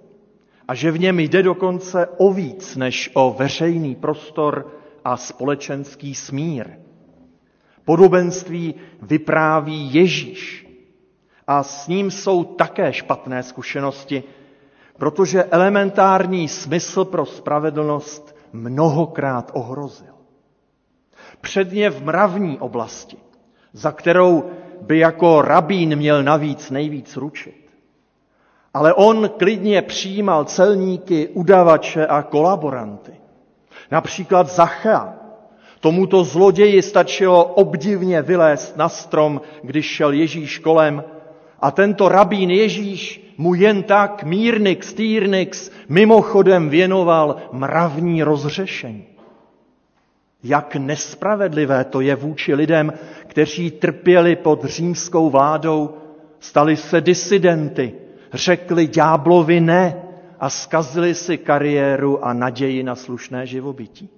a 0.68 0.76
že 0.76 0.92
v 0.92 1.00
něm 1.00 1.20
jde 1.20 1.44
dokonce 1.44 2.08
o 2.18 2.34
víc 2.34 2.76
než 2.76 3.12
o 3.14 3.36
veřejný 3.40 3.96
prostor 3.96 4.72
a 5.06 5.18
společenský 5.18 6.16
smír. 6.16 6.68
Podobenství 7.86 8.76
vypráví 9.02 9.94
Ježíš 9.94 10.68
a 11.48 11.64
s 11.64 11.88
ním 11.88 12.12
jsou 12.12 12.44
také 12.44 12.94
špatné 12.94 13.44
zkušenosti, 13.44 14.24
protože 15.02 15.44
elementární 15.44 16.48
smysl 16.48 17.06
pro 17.06 17.26
spravedlnost 17.26 18.36
mnohokrát 18.54 19.52
ohrozil. 19.54 20.14
Předně 21.42 21.90
v 21.90 22.04
mravní 22.04 22.60
oblasti 22.60 23.18
za 23.74 23.92
kterou 23.92 24.44
by 24.82 25.00
jako 25.00 25.42
rabín 25.42 25.96
měl 25.96 26.24
navíc 26.24 26.70
nejvíc 26.72 27.18
ručit. 27.18 27.56
Ale 28.74 28.94
on 28.94 29.30
klidně 29.30 29.82
přijímal 29.82 30.46
celníky, 30.46 31.28
udavače 31.28 32.08
a 32.08 32.22
kolaboranty. 32.22 33.14
Například 33.92 34.48
Zachea. 34.48 35.14
Tomuto 35.80 36.24
zloději 36.24 36.82
stačilo 36.82 37.44
obdivně 37.46 38.22
vylézt 38.22 38.78
na 38.78 38.90
strom, 38.90 39.42
když 39.64 39.86
šel 39.86 40.12
Ježíš 40.12 40.60
kolem 40.60 41.04
a 41.60 41.72
tento 41.72 42.10
rabín 42.10 42.50
Ježíš 42.52 43.31
mu 43.38 43.54
jen 43.54 43.84
tak 43.84 44.24
mírnix, 44.24 44.94
týrnix 44.94 45.72
mimochodem 45.90 46.70
věnoval 46.70 47.36
mravní 47.52 48.24
rozřešení. 48.24 49.06
Jak 50.44 50.76
nespravedlivé 50.76 51.84
to 51.84 52.02
je 52.02 52.16
vůči 52.16 52.54
lidem, 52.54 52.94
kteří 53.28 53.72
trpěli 53.72 54.36
pod 54.36 54.66
římskou 54.66 55.30
vládou, 55.30 55.98
stali 56.40 56.78
se 56.78 57.02
disidenty, 57.02 57.94
řekli 58.34 58.88
ďáblovi 58.88 59.60
ne 59.60 60.04
a 60.40 60.50
skazili 60.50 61.16
si 61.16 61.38
kariéru 61.38 62.26
a 62.26 62.34
naději 62.34 62.84
na 62.84 62.96
slušné 62.96 63.46
živobytí. 63.46 64.10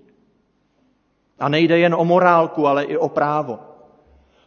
A 1.40 1.50
nejde 1.50 1.80
jen 1.80 1.96
o 1.96 2.06
morálku, 2.06 2.68
ale 2.68 2.84
i 2.84 2.98
o 2.98 3.10
právo. 3.10 3.60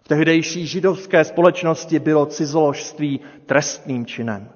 V 0.03 0.09
tehdejší 0.09 0.67
židovské 0.67 1.25
společnosti 1.25 1.99
bylo 1.99 2.27
cizoložství 2.27 3.21
trestným 3.47 4.07
činem. 4.07 4.49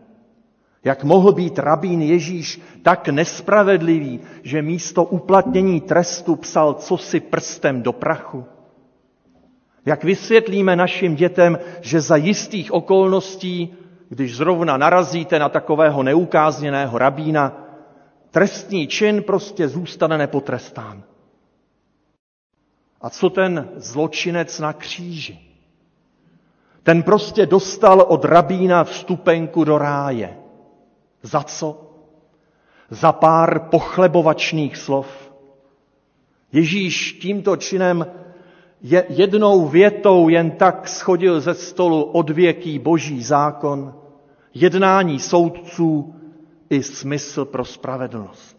Jak 0.84 1.04
mohl 1.04 1.32
být 1.32 1.58
rabín 1.58 2.02
Ježíš 2.02 2.60
tak 2.82 3.08
nespravedlivý, 3.08 4.20
že 4.42 4.62
místo 4.62 5.04
uplatnění 5.04 5.80
trestu 5.80 6.36
psal 6.36 6.74
cosi 6.74 7.20
prstem 7.20 7.82
do 7.82 7.92
prachu? 7.92 8.44
Jak 9.86 10.04
vysvětlíme 10.04 10.76
našim 10.76 11.14
dětem, 11.14 11.58
že 11.80 12.00
za 12.00 12.16
jistých 12.16 12.72
okolností, 12.72 13.74
když 14.08 14.36
zrovna 14.36 14.76
narazíte 14.76 15.38
na 15.38 15.48
takového 15.48 16.02
neukázněného 16.02 16.98
rabína, 16.98 17.66
trestný 18.30 18.86
čin 18.86 19.22
prostě 19.22 19.68
zůstane 19.68 20.18
nepotrestán? 20.18 21.02
A 23.00 23.10
co 23.10 23.30
ten 23.30 23.68
zločinec 23.76 24.60
na 24.60 24.72
kříži? 24.72 25.38
Ten 26.82 27.02
prostě 27.02 27.46
dostal 27.46 28.00
od 28.08 28.24
rabína 28.24 28.84
vstupenku 28.84 29.64
do 29.64 29.78
ráje. 29.78 30.39
Za 31.22 31.42
co? 31.42 31.86
Za 32.90 33.12
pár 33.12 33.58
pochlebovačných 33.70 34.76
slov. 34.76 35.06
Ježíš 36.52 37.12
tímto 37.12 37.56
činem 37.56 38.06
jednou 39.08 39.68
větou 39.68 40.28
jen 40.28 40.50
tak 40.50 40.88
schodil 40.88 41.40
ze 41.40 41.54
stolu 41.54 42.02
odvěký 42.02 42.78
boží 42.78 43.22
zákon, 43.22 43.94
jednání 44.54 45.18
soudců 45.18 46.14
i 46.70 46.82
smysl 46.82 47.44
pro 47.44 47.64
spravedlnost. 47.64 48.56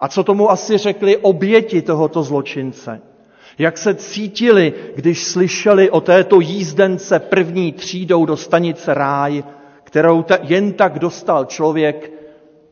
A 0.00 0.08
co 0.08 0.24
tomu 0.24 0.50
asi 0.50 0.78
řekli 0.78 1.16
oběti 1.16 1.82
tohoto 1.82 2.22
zločince? 2.22 3.02
Jak 3.58 3.78
se 3.78 3.94
cítili, 3.94 4.74
když 4.94 5.24
slyšeli 5.24 5.90
o 5.90 6.00
této 6.00 6.40
jízdence 6.40 7.18
první 7.18 7.72
třídou 7.72 8.26
do 8.26 8.36
stanice 8.36 8.94
ráj, 8.94 9.44
kterou 9.94 10.22
ta, 10.22 10.38
jen 10.42 10.72
tak 10.72 10.98
dostal 10.98 11.44
člověk, 11.44 12.12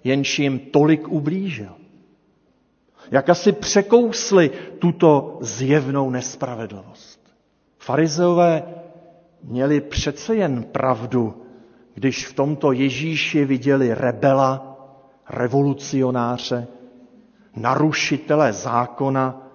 jenž 0.04 0.38
jim 0.38 0.58
tolik 0.58 1.08
ublížil. 1.08 1.72
Jak 3.10 3.28
asi 3.28 3.52
překousli 3.52 4.50
tuto 4.78 5.38
zjevnou 5.40 6.10
nespravedlnost. 6.10 7.20
Farizeové 7.78 8.62
měli 9.42 9.80
přece 9.80 10.34
jen 10.34 10.62
pravdu, 10.64 11.42
když 11.94 12.26
v 12.26 12.32
tomto 12.34 12.72
Ježíši 12.72 13.44
viděli 13.44 13.94
rebela, 13.94 14.76
revolucionáře, 15.30 16.66
narušitele 17.56 18.52
zákona 18.52 19.46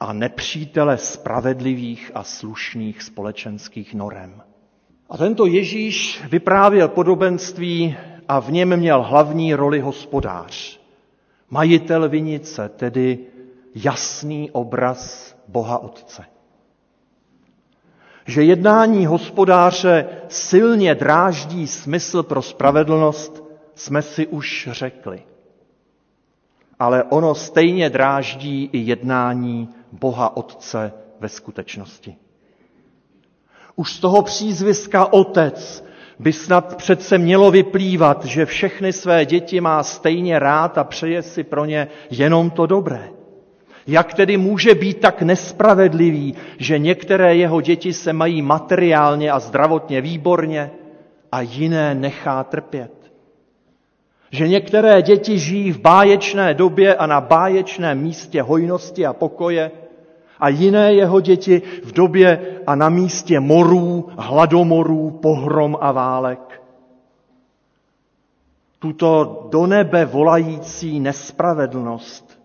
a 0.00 0.12
nepřítele 0.12 0.98
spravedlivých 0.98 2.10
a 2.14 2.22
slušných 2.24 3.02
společenských 3.02 3.94
norem. 3.94 4.42
A 5.08 5.16
tento 5.16 5.46
Ježíš 5.46 6.24
vyprávěl 6.28 6.88
podobenství 6.88 7.96
a 8.28 8.40
v 8.40 8.52
něm 8.52 8.76
měl 8.76 9.02
hlavní 9.02 9.54
roli 9.54 9.80
hospodář. 9.80 10.80
Majitel 11.50 12.08
vinice, 12.08 12.68
tedy 12.68 13.18
jasný 13.74 14.50
obraz 14.50 15.34
Boha 15.48 15.78
Otce. 15.78 16.24
Že 18.26 18.42
jednání 18.42 19.06
hospodáře 19.06 20.06
silně 20.28 20.94
dráždí 20.94 21.66
smysl 21.66 22.22
pro 22.22 22.42
spravedlnost, 22.42 23.44
jsme 23.74 24.02
si 24.02 24.26
už 24.26 24.68
řekli. 24.72 25.22
Ale 26.78 27.04
ono 27.04 27.34
stejně 27.34 27.90
dráždí 27.90 28.70
i 28.72 28.78
jednání 28.78 29.68
Boha 29.92 30.36
Otce 30.36 30.92
ve 31.20 31.28
skutečnosti. 31.28 32.16
Už 33.78 33.92
z 33.92 34.00
toho 34.00 34.22
přízviska 34.22 35.12
otec 35.12 35.84
by 36.18 36.32
snad 36.32 36.76
přece 36.76 37.18
mělo 37.18 37.50
vyplývat, 37.50 38.24
že 38.24 38.46
všechny 38.46 38.92
své 38.92 39.24
děti 39.26 39.60
má 39.60 39.82
stejně 39.82 40.38
rád 40.38 40.78
a 40.78 40.84
přeje 40.84 41.22
si 41.22 41.44
pro 41.44 41.64
ně 41.64 41.88
jenom 42.10 42.50
to 42.50 42.66
dobré. 42.66 43.08
Jak 43.86 44.14
tedy 44.14 44.36
může 44.36 44.74
být 44.74 45.00
tak 45.00 45.22
nespravedlivý, 45.22 46.34
že 46.58 46.78
některé 46.78 47.36
jeho 47.36 47.60
děti 47.60 47.92
se 47.92 48.12
mají 48.12 48.42
materiálně 48.42 49.30
a 49.30 49.38
zdravotně 49.40 50.00
výborně 50.00 50.70
a 51.32 51.40
jiné 51.40 51.94
nechá 51.94 52.44
trpět? 52.44 52.92
Že 54.30 54.48
některé 54.48 55.02
děti 55.02 55.38
žijí 55.38 55.72
v 55.72 55.80
báječné 55.80 56.54
době 56.54 56.94
a 56.94 57.06
na 57.06 57.20
báječném 57.20 57.98
místě 57.98 58.42
hojnosti 58.42 59.06
a 59.06 59.12
pokoje 59.12 59.70
a 60.40 60.48
jiné 60.48 60.94
jeho 60.94 61.20
děti 61.20 61.62
v 61.84 61.92
době 61.92 62.60
a 62.66 62.74
na 62.74 62.88
místě 62.88 63.40
morů, 63.40 64.08
hladomorů, 64.18 65.10
pohrom 65.10 65.78
a 65.80 65.92
válek. 65.92 66.62
Tuto 68.78 69.46
do 69.50 69.66
nebe 69.66 70.04
volající 70.04 71.00
nespravedlnost 71.00 72.40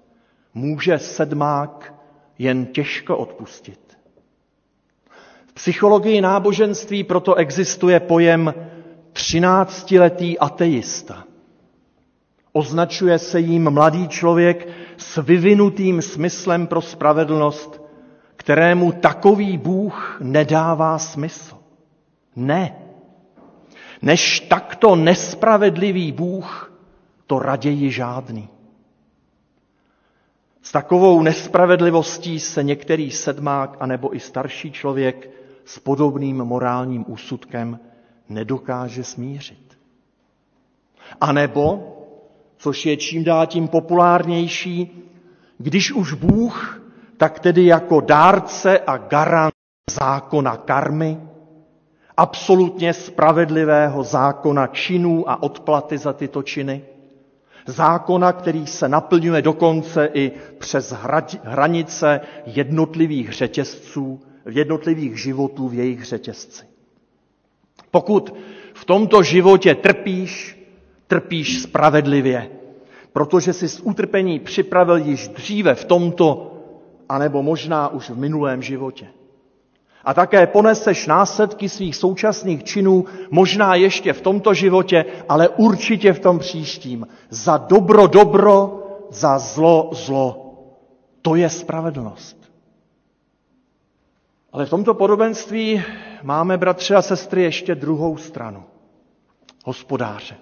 může 0.53 0.99
sedmák 0.99 1.93
jen 2.39 2.65
těžko 2.65 3.17
odpustit. 3.17 3.79
V 5.45 5.53
psychologii 5.53 6.21
náboženství 6.21 7.03
proto 7.03 7.35
existuje 7.35 7.99
pojem 7.99 8.53
třináctiletý 9.13 10.39
ateista. 10.39 11.23
Označuje 12.53 13.19
se 13.19 13.39
jim 13.39 13.69
mladý 13.71 14.07
člověk 14.07 14.67
s 14.97 15.21
vyvinutým 15.21 16.01
smyslem 16.01 16.67
pro 16.67 16.81
spravedlnost, 16.81 17.82
kterému 18.43 18.91
takový 18.91 19.57
Bůh 19.57 20.17
nedává 20.21 20.99
smysl. 20.99 21.57
Ne. 22.35 22.75
Než 24.01 24.39
takto 24.39 24.95
nespravedlivý 24.95 26.11
Bůh, 26.11 26.73
to 27.27 27.39
raději 27.39 27.91
žádný. 27.91 28.49
S 30.61 30.71
takovou 30.71 31.21
nespravedlivostí 31.21 32.39
se 32.39 32.63
některý 32.63 33.11
sedmák 33.11 33.77
anebo 33.79 34.15
i 34.15 34.19
starší 34.19 34.71
člověk 34.71 35.29
s 35.65 35.79
podobným 35.79 36.37
morálním 36.37 37.05
úsudkem 37.07 37.79
nedokáže 38.29 39.03
smířit. 39.03 39.77
A 41.21 41.31
nebo, 41.31 41.97
což 42.57 42.85
je 42.85 42.97
čím 42.97 43.23
dál 43.23 43.47
tím 43.47 43.67
populárnější, 43.67 45.03
když 45.57 45.91
už 45.91 46.13
Bůh 46.13 46.82
tak 47.17 47.39
tedy 47.39 47.65
jako 47.65 48.01
dárce 48.01 48.79
a 48.79 48.97
garant 48.97 49.53
zákona 49.89 50.57
karmy, 50.57 51.17
absolutně 52.17 52.93
spravedlivého 52.93 54.03
zákona 54.03 54.67
činů 54.67 55.29
a 55.29 55.43
odplaty 55.43 55.97
za 55.97 56.13
tyto 56.13 56.43
činy, 56.43 56.81
zákona, 57.65 58.33
který 58.33 58.67
se 58.67 58.89
naplňuje 58.89 59.41
dokonce 59.41 60.09
i 60.13 60.31
přes 60.57 60.93
hranice 61.43 62.21
jednotlivých 62.45 63.31
řetězců, 63.33 64.21
jednotlivých 64.49 65.21
životů 65.21 65.67
v 65.69 65.73
jejich 65.73 66.05
řetězci. 66.05 66.65
Pokud 67.91 68.35
v 68.73 68.85
tomto 68.85 69.23
životě 69.23 69.75
trpíš, 69.75 70.59
trpíš 71.07 71.61
spravedlivě, 71.61 72.49
protože 73.13 73.53
jsi 73.53 73.69
z 73.69 73.79
utrpení 73.79 74.39
připravil 74.39 74.97
již 74.97 75.27
dříve 75.27 75.75
v 75.75 75.85
tomto 75.85 76.52
anebo 77.13 77.43
možná 77.43 77.87
už 77.87 78.09
v 78.09 78.17
minulém 78.17 78.61
životě. 78.61 79.07
A 80.03 80.13
také 80.13 80.47
poneseš 80.47 81.07
následky 81.07 81.69
svých 81.69 81.95
současných 81.95 82.63
činů, 82.63 83.05
možná 83.31 83.75
ještě 83.75 84.13
v 84.13 84.21
tomto 84.21 84.53
životě, 84.53 85.05
ale 85.29 85.49
určitě 85.49 86.13
v 86.13 86.19
tom 86.19 86.39
příštím. 86.39 87.07
Za 87.29 87.57
dobro 87.57 88.07
dobro, 88.07 88.79
za 89.09 89.39
zlo 89.39 89.89
zlo. 89.93 90.53
To 91.21 91.35
je 91.35 91.49
spravedlnost. 91.49 92.37
Ale 94.51 94.65
v 94.65 94.69
tomto 94.69 94.93
podobenství 94.93 95.83
máme, 96.23 96.57
bratři 96.57 96.95
a 96.95 97.01
sestry, 97.01 97.43
ještě 97.43 97.75
druhou 97.75 98.17
stranu. 98.17 98.63
Hospodáře. 99.65 100.35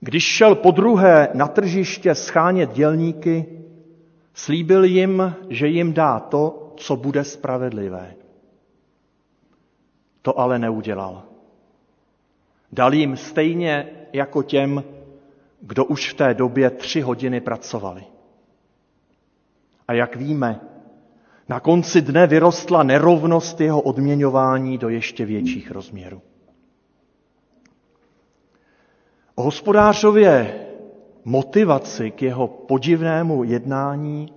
Když 0.00 0.24
šel 0.24 0.54
po 0.54 0.70
druhé 0.70 1.28
na 1.34 1.48
tržiště 1.48 2.14
schánět 2.14 2.72
dělníky, 2.72 3.55
slíbil 4.36 4.84
jim, 4.84 5.34
že 5.48 5.66
jim 5.66 5.92
dá 5.92 6.20
to, 6.20 6.72
co 6.76 6.96
bude 6.96 7.24
spravedlivé. 7.24 8.14
To 10.22 10.40
ale 10.40 10.58
neudělal. 10.58 11.22
Dal 12.72 12.94
jim 12.94 13.16
stejně 13.16 13.90
jako 14.12 14.42
těm, 14.42 14.84
kdo 15.60 15.84
už 15.84 16.12
v 16.12 16.14
té 16.14 16.34
době 16.34 16.70
tři 16.70 17.00
hodiny 17.00 17.40
pracovali. 17.40 18.04
A 19.88 19.92
jak 19.92 20.16
víme, 20.16 20.60
na 21.48 21.60
konci 21.60 22.02
dne 22.02 22.26
vyrostla 22.26 22.82
nerovnost 22.82 23.60
jeho 23.60 23.80
odměňování 23.80 24.78
do 24.78 24.88
ještě 24.88 25.24
větších 25.24 25.70
rozměrů. 25.70 26.22
O 29.34 29.42
hospodářově 29.42 30.65
motivaci 31.26 32.10
k 32.10 32.22
jeho 32.22 32.48
podivnému 32.48 33.44
jednání 33.44 34.32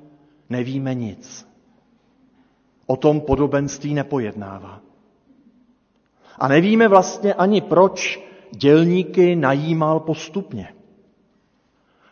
nevíme 0.50 0.94
nic. 0.94 1.48
O 2.86 2.96
tom 2.96 3.22
podobenství 3.22 3.94
nepojednává. 3.94 4.82
A 6.40 6.48
nevíme 6.48 6.88
vlastně 6.88 7.34
ani 7.34 7.62
proč 7.62 8.20
dělníky 8.52 9.36
najímal 9.36 10.00
postupně. 10.00 10.68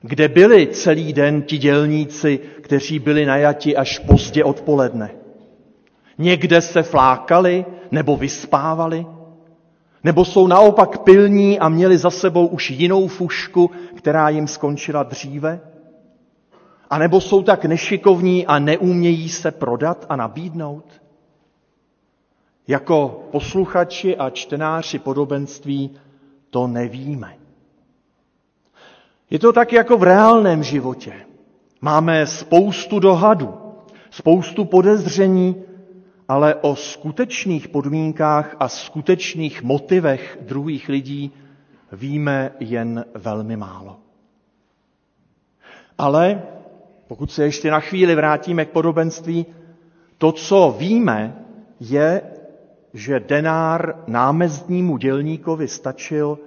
Kde 0.02 0.28
byli 0.28 0.68
celý 0.68 1.14
den 1.14 1.42
ti 1.42 1.58
dělníci, 1.58 2.40
kteří 2.62 3.00
byli 3.00 3.26
najati 3.26 3.76
až 3.76 4.00
pozdě 4.00 4.44
odpoledne? 4.44 5.12
Někde 6.18 6.62
se 6.62 6.84
flákali 6.84 7.66
nebo 7.92 8.18
vyspávali? 8.18 9.06
Nebo 10.04 10.26
jsou 10.26 10.48
naopak 10.48 10.98
pilní 10.98 11.60
a 11.60 11.70
měli 11.70 11.98
za 11.98 12.10
sebou 12.10 12.48
už 12.48 12.70
jinou 12.72 13.08
fušku, 13.08 13.72
která 13.96 14.30
jim 14.30 14.48
skončila 14.48 15.04
dříve? 15.04 15.60
A 16.90 16.98
nebo 16.98 17.22
jsou 17.22 17.44
tak 17.44 17.66
nešikovní 17.66 18.48
a 18.48 18.60
neumějí 18.60 19.30
se 19.30 19.52
prodat 19.52 20.06
a 20.10 20.16
nabídnout? 20.16 20.86
Jako 22.68 23.24
posluchači 23.32 24.18
a 24.18 24.30
čtenáři 24.30 25.00
podobenství 25.00 25.92
to 26.50 26.68
nevíme. 26.68 27.38
Je 29.30 29.40
to 29.40 29.54
tak 29.54 29.74
jako 29.74 29.98
v 29.98 30.04
reálném 30.04 30.64
životě. 30.64 31.14
Máme 31.82 32.28
spoustu 32.28 33.00
dohadů, 33.00 33.54
spoustu 34.10 34.66
podezření, 34.66 35.64
ale 36.28 36.56
o 36.56 36.76
skutečných 36.76 37.68
podmínkách 37.68 38.56
a 38.60 38.68
skutečných 38.68 39.64
motivech 39.64 40.38
druhých 40.42 40.90
lidí 40.90 41.32
víme 41.92 42.52
jen 42.60 43.06
velmi 43.14 43.58
málo. 43.58 44.00
Ale 45.98 46.44
pokud 47.08 47.32
se 47.32 47.44
ještě 47.44 47.72
na 47.72 47.80
chvíli 47.80 48.16
vrátíme 48.16 48.66
k 48.66 48.70
podobenství, 48.70 49.46
to, 50.18 50.32
co 50.32 50.76
víme, 50.80 51.46
je, 51.80 52.22
že 52.94 53.20
denár 53.20 54.04
námezdnímu 54.08 54.98
dělníkovi 54.98 55.68
stačil 55.68 56.40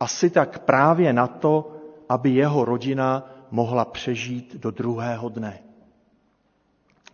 asi 0.00 0.30
tak 0.30 0.58
právě 0.58 1.12
na 1.12 1.26
to, 1.26 1.76
aby 2.08 2.30
jeho 2.30 2.64
rodina 2.64 3.30
mohla 3.50 3.84
přežít 3.84 4.56
do 4.56 4.70
druhého 4.70 5.28
dne. 5.28 5.58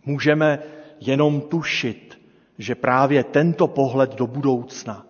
Můžeme 0.05 0.59
jenom 0.99 1.41
tušit, 1.41 2.08
že 2.59 2.75
právě 2.75 3.23
tento 3.23 3.67
pohled 3.67 4.15
do 4.15 4.27
budoucna, 4.27 5.05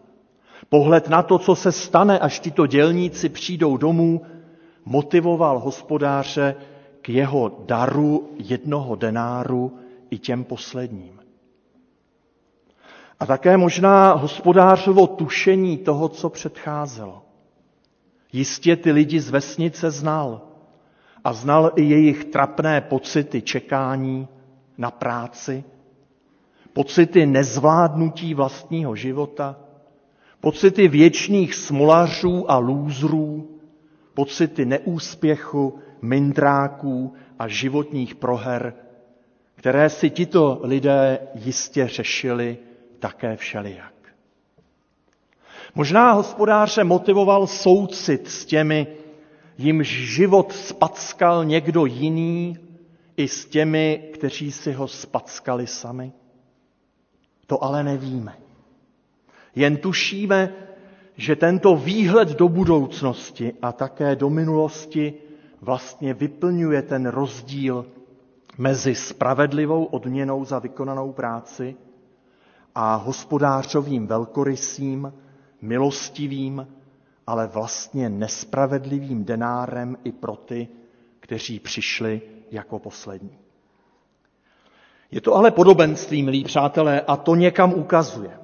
pohled 0.69 1.09
na 1.09 1.23
to, 1.23 1.39
co 1.39 1.55
se 1.55 1.71
stane, 1.71 2.19
až 2.19 2.39
tito 2.39 2.67
dělníci 2.67 3.29
přijdou 3.29 3.77
domů, 3.77 4.21
motivoval 4.85 5.59
hospodáře 5.59 6.55
k 7.01 7.09
jeho 7.09 7.63
daru 7.65 8.29
jednoho 8.37 8.95
denáru 8.95 9.79
i 10.09 10.17
těm 10.17 10.43
posledním. 10.43 11.19
A 13.19 13.25
také 13.25 13.57
možná 13.57 14.13
hospodářovo 14.13 15.07
tušení 15.07 15.77
toho, 15.77 16.09
co 16.09 16.29
předcházelo. 16.29 17.21
Jistě 18.33 18.75
ty 18.75 18.91
lidi 18.91 19.19
z 19.19 19.29
vesnice 19.29 19.91
znal 19.91 20.41
a 21.23 21.33
znal 21.33 21.71
i 21.75 21.83
jejich 21.83 22.25
trapné 22.25 22.81
pocity 22.81 23.41
čekání 23.41 24.27
na 24.77 24.91
práci, 24.91 25.63
pocity 26.73 27.25
nezvládnutí 27.25 28.33
vlastního 28.33 28.95
života, 28.95 29.59
pocity 30.41 30.87
věčných 30.87 31.55
smolařů 31.55 32.51
a 32.51 32.57
lůzrů, 32.57 33.49
pocity 34.13 34.65
neúspěchu, 34.65 35.79
mindráků 36.01 37.13
a 37.39 37.47
životních 37.47 38.15
proher, 38.15 38.73
které 39.55 39.89
si 39.89 40.09
tito 40.09 40.59
lidé 40.63 41.19
jistě 41.35 41.87
řešili 41.87 42.57
také 42.99 43.35
všelijak. 43.35 43.93
Možná 45.75 46.11
hospodáře 46.11 46.83
motivoval 46.83 47.47
soucit 47.47 48.27
s 48.27 48.45
těmi, 48.45 48.87
jimž 49.57 49.87
život 49.87 50.53
spackal 50.53 51.45
někdo 51.45 51.85
jiný, 51.85 52.57
i 53.17 53.27
s 53.27 53.45
těmi, 53.45 54.09
kteří 54.13 54.51
si 54.51 54.71
ho 54.71 54.87
spackali 54.87 55.67
sami. 55.67 56.11
To 57.49 57.63
ale 57.63 57.83
nevíme. 57.83 58.37
Jen 59.55 59.77
tušíme, 59.77 60.53
že 61.15 61.35
tento 61.35 61.75
výhled 61.75 62.29
do 62.29 62.49
budoucnosti 62.49 63.53
a 63.61 63.71
také 63.71 64.15
do 64.15 64.29
minulosti 64.29 65.13
vlastně 65.61 66.13
vyplňuje 66.13 66.81
ten 66.81 67.05
rozdíl 67.05 67.85
mezi 68.57 68.95
spravedlivou 68.95 69.83
odměnou 69.85 70.45
za 70.45 70.59
vykonanou 70.59 71.11
práci 71.11 71.75
a 72.75 72.95
hospodářovým 72.95 74.07
velkorysím, 74.07 75.13
milostivým, 75.61 76.67
ale 77.27 77.47
vlastně 77.47 78.09
nespravedlivým 78.09 79.25
denárem 79.25 79.97
i 80.03 80.11
pro 80.11 80.35
ty, 80.35 80.67
kteří 81.19 81.59
přišli 81.59 82.21
jako 82.51 82.79
poslední. 82.79 83.48
Je 85.11 85.21
to 85.21 85.35
ale 85.35 85.51
podobenství, 85.51 86.23
milí 86.23 86.43
přátelé, 86.43 87.01
a 87.01 87.15
to 87.15 87.35
někam 87.35 87.73
ukazuje. 87.73 88.39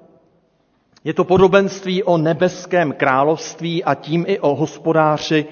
Je 1.03 1.13
to 1.13 1.23
podobenství 1.23 2.03
o 2.03 2.17
nebeském 2.17 2.93
království 2.93 3.83
a 3.83 3.95
tím 3.95 4.25
i 4.27 4.39
o 4.39 4.55
hospodáři, 4.55 5.45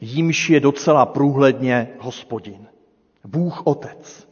jímž 0.00 0.50
je 0.50 0.60
docela 0.60 1.06
průhledně 1.06 1.88
hospodin. 1.98 2.66
Bůh 3.24 3.66
Otec. 3.66 4.28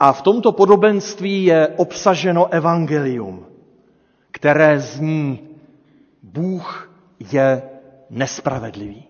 A 0.00 0.12
v 0.12 0.22
tomto 0.22 0.52
podobenství 0.52 1.44
je 1.44 1.68
obsaženo 1.76 2.52
evangelium, 2.52 3.46
které 4.30 4.80
zní, 4.80 5.48
Bůh 6.22 6.90
je 7.32 7.62
nespravedlivý. 8.10 9.04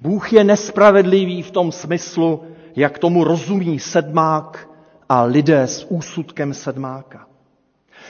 Bůh 0.00 0.32
je 0.32 0.44
nespravedlivý 0.44 1.42
v 1.42 1.50
tom 1.50 1.72
smyslu, 1.72 2.42
jak 2.76 2.98
tomu 2.98 3.24
rozumí 3.24 3.78
sedmák 3.78 4.68
a 5.08 5.22
lidé 5.22 5.62
s 5.62 5.86
úsudkem 5.88 6.54
sedmáka. 6.54 7.26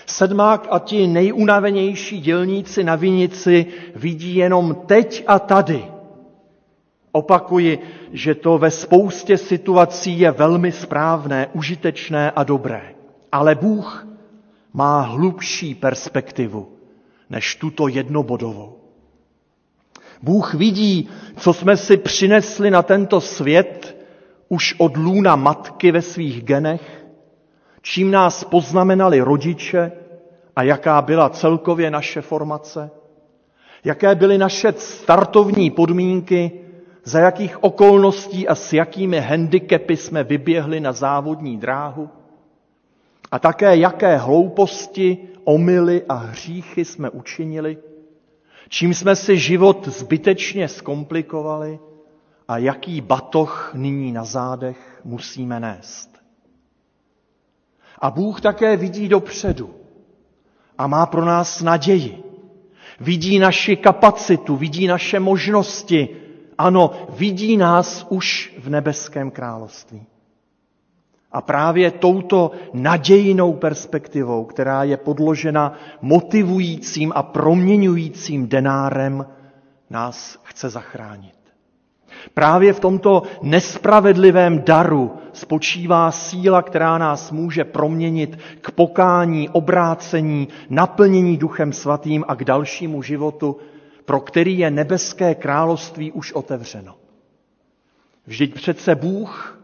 Sedmák 0.07 0.67
a 0.71 0.79
ti 0.79 1.07
nejunavenější 1.07 2.21
dělníci 2.21 2.85
na 2.85 2.97
vinici 2.97 3.67
vidí 3.97 4.35
jenom 4.37 4.77
teď 4.87 5.25
a 5.27 5.39
tady. 5.39 5.85
Opakuji, 7.13 7.79
že 8.13 8.35
to 8.35 8.59
ve 8.59 8.71
spoustě 8.71 9.39
situací 9.39 10.19
je 10.19 10.31
velmi 10.31 10.73
správné, 10.73 11.49
užitečné 11.53 12.31
a 12.31 12.45
dobré. 12.45 12.95
Ale 13.33 13.55
Bůh 13.55 14.07
má 14.73 15.01
hlubší 15.01 15.75
perspektivu 15.75 16.69
než 17.31 17.57
tuto 17.57 17.89
jednobodovou. 17.89 18.79
Bůh 20.23 20.55
vidí, 20.55 21.09
co 21.37 21.53
jsme 21.53 21.77
si 21.77 21.97
přinesli 21.97 22.71
na 22.71 22.83
tento 22.83 23.21
svět 23.21 24.04
už 24.49 24.75
od 24.79 24.97
lůna 24.97 25.37
matky 25.37 25.93
ve 25.93 26.03
svých 26.03 26.45
genech, 26.45 27.07
čím 27.83 28.11
nás 28.11 28.45
poznamenali 28.45 29.21
rodiče 29.21 29.93
a 30.57 30.63
jaká 30.63 31.03
byla 31.03 31.29
celkově 31.29 31.91
naše 31.91 32.21
formace, 32.21 32.91
jaké 33.85 34.15
byly 34.15 34.39
naše 34.39 34.73
startovní 34.73 35.71
podmínky, 35.71 36.53
za 37.05 37.21
jakých 37.21 37.65
okolností 37.65 38.49
a 38.49 38.55
s 38.55 38.73
jakými 38.73 39.21
handicapy 39.21 39.97
jsme 39.97 40.25
vyběhli 40.25 40.81
na 40.81 40.93
závodní 40.93 41.57
dráhu 41.57 42.09
a 43.31 43.39
také 43.39 43.77
jaké 43.77 44.17
hlouposti, 44.17 45.19
omily 45.45 46.03
a 46.09 46.15
hříchy 46.15 46.85
jsme 46.85 47.11
učinili, 47.11 47.79
čím 48.69 48.95
jsme 48.95 49.17
si 49.17 49.39
život 49.39 49.89
zbytečně 49.89 50.69
zkomplikovali 50.69 51.79
a 52.49 52.59
jaký 52.59 53.01
batoh 53.01 53.71
nyní 53.75 54.13
na 54.13 54.25
zádech 54.25 55.01
musíme 55.05 55.61
nést. 55.61 56.11
A 57.99 58.11
Bůh 58.11 58.41
také 58.41 58.77
vidí 58.77 59.09
dopředu 59.09 59.75
a 60.79 60.87
má 60.87 61.07
pro 61.07 61.25
nás 61.25 61.63
naději. 61.63 62.23
Vidí 63.01 63.39
naši 63.39 63.77
kapacitu, 63.77 64.57
vidí 64.57 64.87
naše 64.87 65.21
možnosti. 65.21 66.09
Ano, 66.59 66.91
vidí 67.09 67.57
nás 67.57 68.07
už 68.09 68.55
v 68.59 68.71
nebeském 68.71 69.31
království. 69.31 70.07
A 71.33 71.41
právě 71.41 71.91
touto 71.91 72.51
nadějnou 72.73 73.53
perspektivou, 73.53 74.45
která 74.45 74.85
je 74.85 74.97
podložena 74.97 75.73
motivujícím 76.03 77.13
a 77.15 77.23
proměňujícím 77.23 78.49
denárem, 78.49 79.27
nás 79.91 80.39
chce 80.43 80.69
zachránit. 80.69 81.44
Právě 82.35 82.73
v 82.73 82.81
tomto 82.81 83.23
nespravedlivém 83.43 84.63
daru 84.63 85.13
spočívá 85.33 86.11
síla, 86.11 86.63
která 86.63 86.99
nás 86.99 87.31
může 87.31 87.65
proměnit 87.65 88.39
k 88.61 88.71
pokání, 88.71 89.49
obrácení, 89.49 90.49
naplnění 90.71 91.37
Duchem 91.37 91.73
Svatým 91.73 92.25
a 92.29 92.35
k 92.35 92.45
dalšímu 92.45 93.03
životu, 93.03 93.57
pro 94.05 94.21
který 94.21 94.59
je 94.59 94.71
nebeské 94.71 95.35
království 95.35 96.13
už 96.13 96.33
otevřeno. 96.33 96.95
Vždyť 98.27 98.55
přece 98.55 98.95
Bůh, 98.95 99.61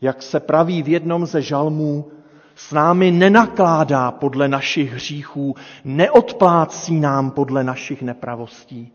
jak 0.00 0.22
se 0.22 0.40
praví 0.40 0.82
v 0.82 0.88
jednom 0.88 1.26
ze 1.26 1.42
žalmů, 1.42 2.10
s 2.54 2.72
námi 2.72 3.10
nenakládá 3.10 4.10
podle 4.10 4.48
našich 4.48 4.92
hříchů, 4.92 5.54
neodplácí 5.84 7.00
nám 7.00 7.30
podle 7.30 7.64
našich 7.64 8.02
nepravostí 8.02 8.92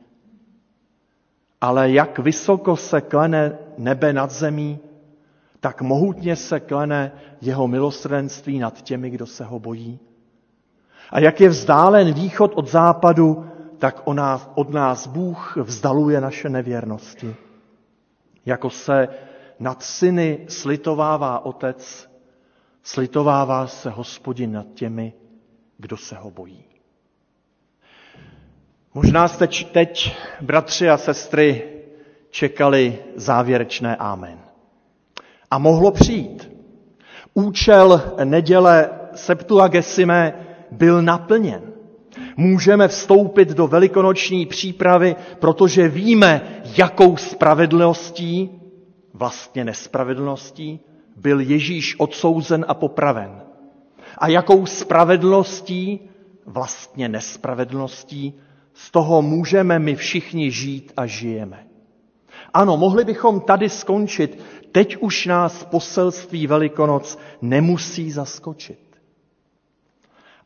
ale 1.66 1.92
jak 1.92 2.20
vysoko 2.20 2.76
se 2.76 3.02
klene 3.02 3.58
nebe 3.78 4.14
nad 4.14 4.32
zemí, 4.32 4.80
tak 5.60 5.82
mohutně 5.82 6.36
se 6.36 6.60
klene 6.60 7.12
jeho 7.42 7.68
milosrdenství 7.68 8.60
nad 8.60 8.82
těmi, 8.82 9.10
kdo 9.10 9.26
se 9.26 9.44
ho 9.44 9.60
bojí. 9.60 10.00
A 11.10 11.20
jak 11.20 11.42
je 11.42 11.50
vzdálen 11.50 12.14
východ 12.14 12.52
od 12.56 12.68
západu, 12.68 13.46
tak 13.78 14.02
od 14.56 14.70
nás 14.70 15.08
Bůh 15.08 15.58
vzdaluje 15.58 16.22
naše 16.22 16.50
nevěrnosti. 16.50 17.36
Jako 18.46 18.70
se 18.70 19.08
nad 19.60 19.84
syny 19.84 20.46
slitovává 20.50 21.46
otec, 21.46 22.10
slitovává 22.84 23.68
se 23.68 23.90
hospodin 23.90 24.52
nad 24.52 24.68
těmi, 24.74 25.14
kdo 25.78 25.98
se 25.98 26.16
ho 26.16 26.32
bojí. 26.32 26.75
Možná 28.96 29.28
jste 29.28 29.48
teď, 29.72 30.16
bratři 30.42 30.90
a 30.90 30.98
sestry, 30.98 31.64
čekali 32.30 32.98
závěrečné 33.16 33.96
amen. 33.96 34.40
A 35.52 35.58
mohlo 35.58 35.92
přijít. 35.92 36.52
Účel 37.34 38.02
neděle 38.24 38.90
Septuagesime 39.16 40.34
byl 40.72 41.02
naplněn. 41.02 41.62
Můžeme 42.38 42.88
vstoupit 42.88 43.50
do 43.50 43.68
velikonoční 43.68 44.46
přípravy, 44.46 45.16
protože 45.40 45.88
víme, 45.88 46.62
jakou 46.78 47.18
spravedlností, 47.18 48.62
vlastně 49.14 49.66
nespravedlností, 49.66 50.80
byl 51.16 51.40
Ježíš 51.40 51.96
odsouzen 52.00 52.66
a 52.68 52.74
popraven. 52.74 53.42
A 54.18 54.28
jakou 54.28 54.66
spravedlností, 54.66 56.00
vlastně 56.46 57.10
nespravedlností, 57.10 58.34
z 58.76 58.92
toho 58.92 59.22
můžeme 59.22 59.80
my 59.80 59.96
všichni 59.96 60.52
žít 60.52 60.94
a 60.98 61.06
žijeme. 61.06 61.68
Ano, 62.54 62.78
mohli 62.78 63.04
bychom 63.06 63.42
tady 63.42 63.70
skončit. 63.70 64.44
Teď 64.72 64.98
už 64.98 65.26
nás 65.26 65.64
poselství 65.64 66.48
Velikonoc 66.48 67.18
nemusí 67.42 68.12
zaskočit. 68.12 68.80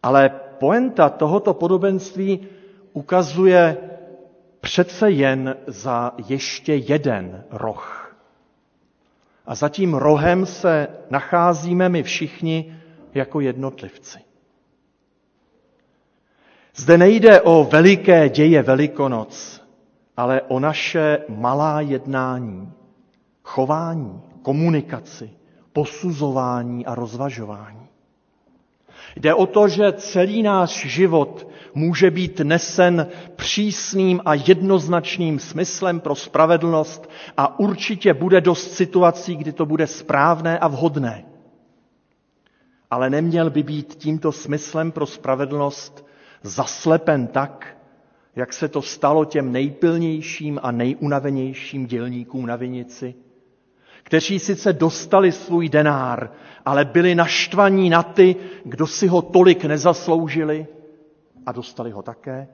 Ale 0.03 0.29
poenta 0.59 1.09
tohoto 1.09 1.53
podobenství 1.53 2.47
ukazuje 2.93 3.77
přece 4.61 5.11
jen 5.11 5.55
za 5.67 6.11
ještě 6.27 6.75
jeden 6.75 7.43
roh. 7.51 8.15
A 9.45 9.55
za 9.55 9.69
tím 9.69 9.93
rohem 9.93 10.45
se 10.45 10.87
nacházíme 11.09 11.89
my 11.89 12.03
všichni 12.03 12.75
jako 13.13 13.39
jednotlivci. 13.39 14.28
Zde 16.79 16.97
nejde 16.97 17.41
o 17.41 17.63
veliké 17.71 18.29
děje 18.29 18.63
Velikonoc, 18.63 19.61
ale 20.17 20.41
o 20.41 20.59
naše 20.59 21.17
malá 21.29 21.81
jednání, 21.81 22.71
chování, 23.43 24.21
komunikaci, 24.41 25.29
posuzování 25.73 26.85
a 26.85 26.95
rozvažování. 26.95 27.87
Jde 29.15 29.33
o 29.33 29.45
to, 29.45 29.67
že 29.67 29.91
celý 29.91 30.43
náš 30.43 30.85
život 30.85 31.47
může 31.73 32.11
být 32.11 32.39
nesen 32.39 33.07
přísným 33.35 34.21
a 34.25 34.33
jednoznačným 34.33 35.39
smyslem 35.39 35.99
pro 35.99 36.15
spravedlnost 36.15 37.09
a 37.37 37.59
určitě 37.59 38.13
bude 38.13 38.41
dost 38.41 38.71
situací, 38.71 39.35
kdy 39.35 39.51
to 39.51 39.65
bude 39.65 39.87
správné 39.87 40.59
a 40.59 40.67
vhodné. 40.67 41.25
Ale 42.91 43.09
neměl 43.09 43.49
by 43.49 43.63
být 43.63 43.95
tímto 43.95 44.31
smyslem 44.31 44.91
pro 44.91 45.05
spravedlnost 45.05 46.08
zaslepen 46.43 47.27
tak, 47.27 47.77
jak 48.35 48.53
se 48.53 48.67
to 48.67 48.81
stalo 48.81 49.25
těm 49.25 49.51
nejpilnějším 49.51 50.59
a 50.63 50.71
nejunavenějším 50.71 51.85
dělníkům 51.85 52.45
na 52.45 52.55
vinici, 52.55 53.15
kteří 54.03 54.39
sice 54.39 54.73
dostali 54.73 55.31
svůj 55.31 55.69
denár, 55.69 56.31
ale 56.65 56.85
byli 56.85 57.15
naštvaní 57.15 57.89
na 57.89 58.03
ty, 58.03 58.35
kdo 58.65 58.87
si 58.87 59.07
ho 59.07 59.21
tolik 59.21 59.65
nezasloužili 59.65 60.67
a 61.45 61.51
dostali 61.51 61.91
ho 61.91 62.01
také. 62.01 62.47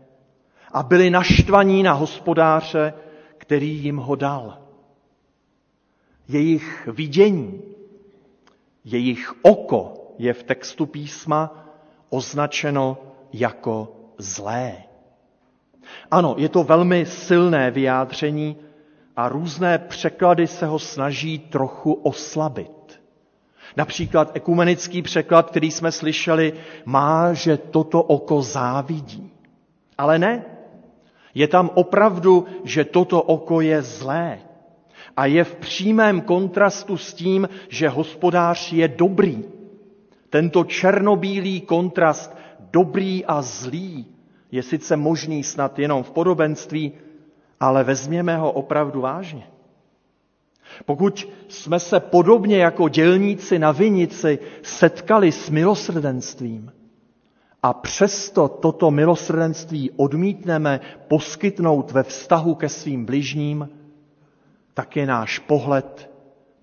A 0.72 0.84
byli 0.84 1.10
naštvaní 1.10 1.84
na 1.84 1.94
hospodáře, 1.94 2.94
který 3.38 3.84
jim 3.84 3.98
ho 3.98 4.16
dal. 4.16 4.58
Jejich 6.28 6.88
vidění, 6.92 7.62
jejich 8.84 9.34
oko 9.42 9.94
je 10.18 10.34
v 10.34 10.44
textu 10.44 10.86
písma 10.86 11.66
označeno 12.10 12.98
jako 13.40 13.96
zlé. 14.18 14.74
Ano, 16.12 16.36
je 16.38 16.50
to 16.50 16.64
velmi 16.64 17.06
silné 17.06 17.72
vyjádření 17.72 18.58
a 19.16 19.30
různé 19.30 19.78
překlady 19.78 20.48
se 20.48 20.66
ho 20.66 20.80
snaží 20.80 21.40
trochu 21.40 21.94
oslabit. 21.94 23.02
Například 23.78 24.32
ekumenický 24.36 25.02
překlad, 25.02 25.50
který 25.50 25.72
jsme 25.72 25.92
slyšeli, 25.92 26.54
má, 26.86 27.34
že 27.34 27.58
toto 27.58 28.04
oko 28.04 28.42
závidí. 28.42 29.32
Ale 29.98 30.20
ne. 30.20 30.46
Je 31.34 31.48
tam 31.48 31.70
opravdu, 31.74 32.46
že 32.64 32.84
toto 32.86 33.22
oko 33.22 33.62
je 33.62 33.82
zlé. 33.82 34.40
A 35.18 35.26
je 35.26 35.44
v 35.44 35.56
přímém 35.56 36.22
kontrastu 36.22 36.98
s 36.98 37.14
tím, 37.14 37.50
že 37.70 37.90
hospodář 37.90 38.72
je 38.74 38.88
dobrý. 38.88 39.44
Tento 40.30 40.64
černobílý 40.64 41.62
kontrast 41.62 42.36
dobrý 42.72 43.26
a 43.26 43.42
zlý 43.42 44.06
je 44.52 44.64
sice 44.64 44.98
možný 44.98 45.44
snad 45.44 45.80
jenom 45.80 46.04
v 46.04 46.12
podobenství, 46.12 46.92
ale 47.60 47.84
vezměme 47.84 48.38
ho 48.38 48.52
opravdu 48.52 49.02
vážně. 49.02 49.48
Pokud 50.86 51.30
jsme 51.48 51.80
se 51.80 52.00
podobně 52.00 52.58
jako 52.58 52.90
dělníci 52.90 53.60
na 53.60 53.72
vinici 53.72 54.40
setkali 54.62 55.32
s 55.32 55.50
milosrdenstvím 55.50 56.72
a 57.64 57.74
přesto 57.74 58.48
toto 58.48 58.92
milosrdenství 58.92 59.92
odmítneme 59.92 60.80
poskytnout 61.08 61.92
ve 61.92 62.04
vztahu 62.04 62.56
ke 62.56 62.70
svým 62.70 63.06
bližním, 63.06 63.70
tak 64.74 64.96
je 64.96 65.06
náš 65.06 65.40
pohled, 65.40 66.12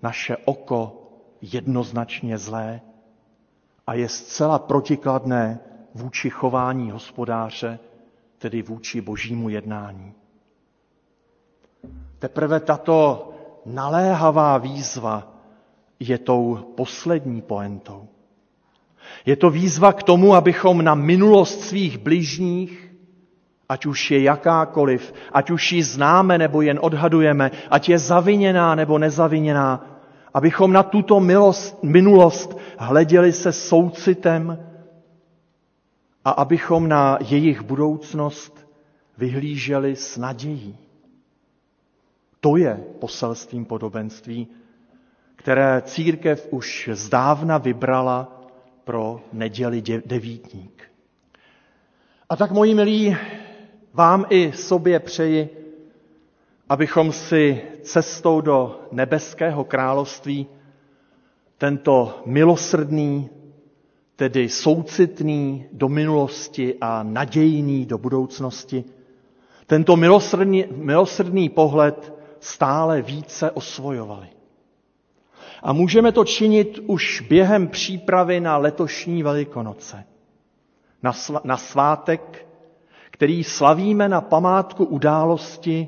naše 0.03 0.37
oko 0.45 1.09
jednoznačně 1.41 2.37
zlé 2.37 2.81
a 3.87 3.93
je 3.93 4.09
zcela 4.09 4.59
protikladné 4.59 5.59
vůči 5.93 6.29
chování 6.29 6.91
hospodáře, 6.91 7.79
tedy 8.37 8.61
vůči 8.61 9.01
božímu 9.01 9.49
jednání. 9.49 10.13
Teprve 12.19 12.59
tato 12.59 13.29
naléhavá 13.65 14.57
výzva 14.57 15.27
je 15.99 16.17
tou 16.17 16.55
poslední 16.75 17.41
poentou. 17.41 18.07
Je 19.25 19.35
to 19.35 19.49
výzva 19.49 19.93
k 19.93 20.03
tomu, 20.03 20.35
abychom 20.35 20.83
na 20.83 20.95
minulost 20.95 21.61
svých 21.61 21.97
bližních, 21.97 22.93
ať 23.69 23.85
už 23.85 24.11
je 24.11 24.21
jakákoliv, 24.21 25.13
ať 25.31 25.51
už 25.51 25.71
ji 25.71 25.83
známe 25.83 26.37
nebo 26.37 26.61
jen 26.61 26.79
odhadujeme, 26.81 27.51
ať 27.69 27.89
je 27.89 27.99
zaviněná 27.99 28.75
nebo 28.75 28.97
nezaviněná, 28.97 29.85
abychom 30.33 30.73
na 30.73 30.83
tuto 30.83 31.19
milost, 31.19 31.83
minulost 31.83 32.57
hleděli 32.77 33.33
se 33.33 33.51
soucitem, 33.51 34.72
a 36.25 36.31
abychom 36.31 36.87
na 36.89 37.17
jejich 37.21 37.61
budoucnost 37.61 38.67
vyhlíželi 39.17 39.95
s 39.95 40.17
nadějí. 40.17 40.77
To 42.39 42.57
je 42.57 42.83
poselstvím 42.99 43.65
podobenství, 43.65 44.47
které 45.35 45.81
církev 45.85 46.47
už 46.51 46.89
zdávna 46.93 47.57
vybrala 47.57 48.41
pro 48.83 49.21
neděli 49.33 49.81
devítník. 50.05 50.83
A 52.29 52.35
tak, 52.35 52.51
moji 52.51 52.75
milí, 52.75 53.17
vám 53.93 54.25
i 54.29 54.51
sobě 54.51 54.99
přeji, 54.99 55.49
abychom 56.69 57.11
si 57.11 57.61
cestou 57.81 58.41
do 58.41 58.87
nebeského 58.91 59.63
království 59.63 60.47
tento 61.57 62.23
milosrdný, 62.25 63.29
tedy 64.15 64.49
soucitný 64.49 65.65
do 65.71 65.89
minulosti 65.89 66.75
a 66.81 67.03
nadějný 67.03 67.85
do 67.85 67.97
budoucnosti, 67.97 68.83
tento 69.67 69.95
milosrdný, 69.95 70.65
milosrdný 70.75 71.49
pohled 71.49 72.13
stále 72.39 73.01
více 73.01 73.51
osvojovali. 73.51 74.27
A 75.63 75.73
můžeme 75.73 76.11
to 76.11 76.25
činit 76.25 76.79
už 76.87 77.21
během 77.21 77.67
přípravy 77.67 78.39
na 78.39 78.57
letošní 78.57 79.23
Velikonoce. 79.23 80.03
Na, 81.03 81.11
na 81.43 81.57
svátek, 81.57 82.47
který 83.11 83.43
slavíme 83.43 84.09
na 84.09 84.21
památku 84.21 84.85
události, 84.85 85.87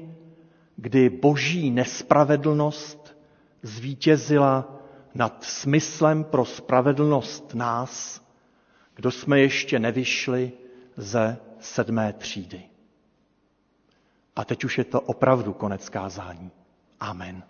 kdy 0.75 1.09
boží 1.09 1.71
nespravedlnost 1.71 3.17
zvítězila 3.61 4.74
nad 5.15 5.43
smyslem 5.43 6.23
pro 6.23 6.45
spravedlnost 6.45 7.53
nás, 7.55 8.21
kdo 8.95 9.11
jsme 9.11 9.39
ještě 9.39 9.79
nevyšli 9.79 10.51
ze 10.97 11.37
sedmé 11.59 12.13
třídy. 12.13 12.61
A 14.35 14.45
teď 14.45 14.63
už 14.63 14.77
je 14.77 14.83
to 14.83 15.01
opravdu 15.01 15.53
konec 15.53 15.89
kázání. 15.89 16.51
Amen. 16.99 17.43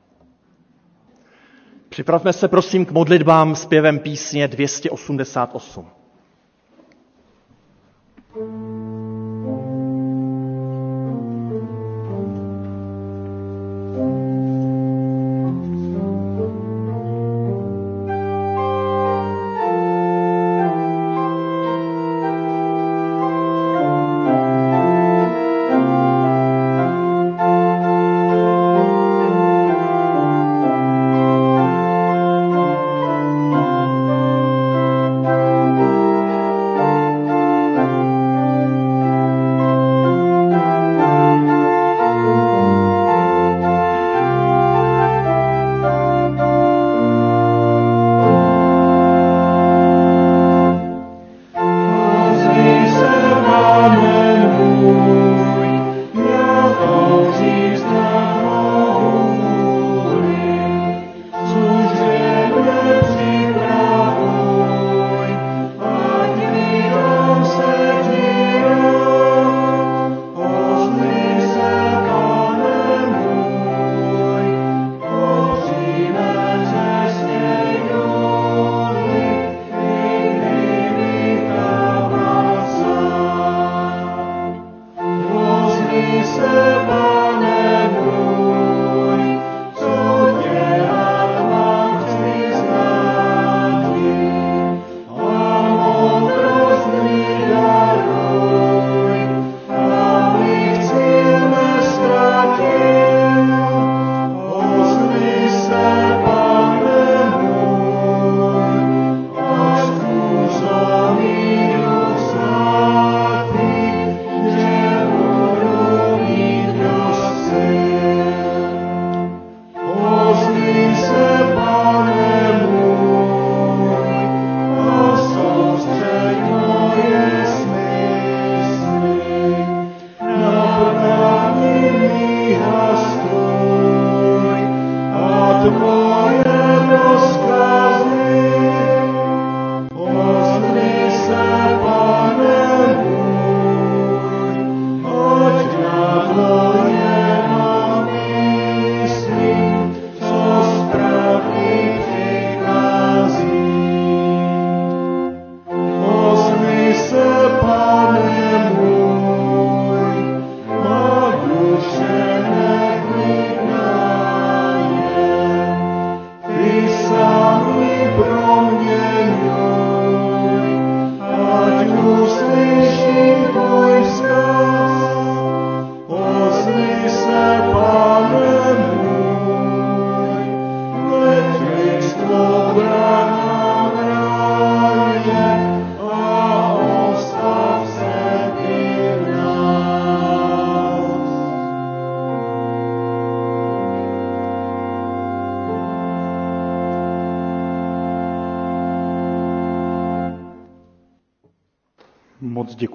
Připravme 1.89 2.34
se 2.34 2.47
prosím 2.47 2.86
k 2.86 2.91
modlitbám 2.91 3.55
zpěvem 3.55 3.99
písně 3.99 4.47
288. 4.47 5.89
Moc 8.39 8.84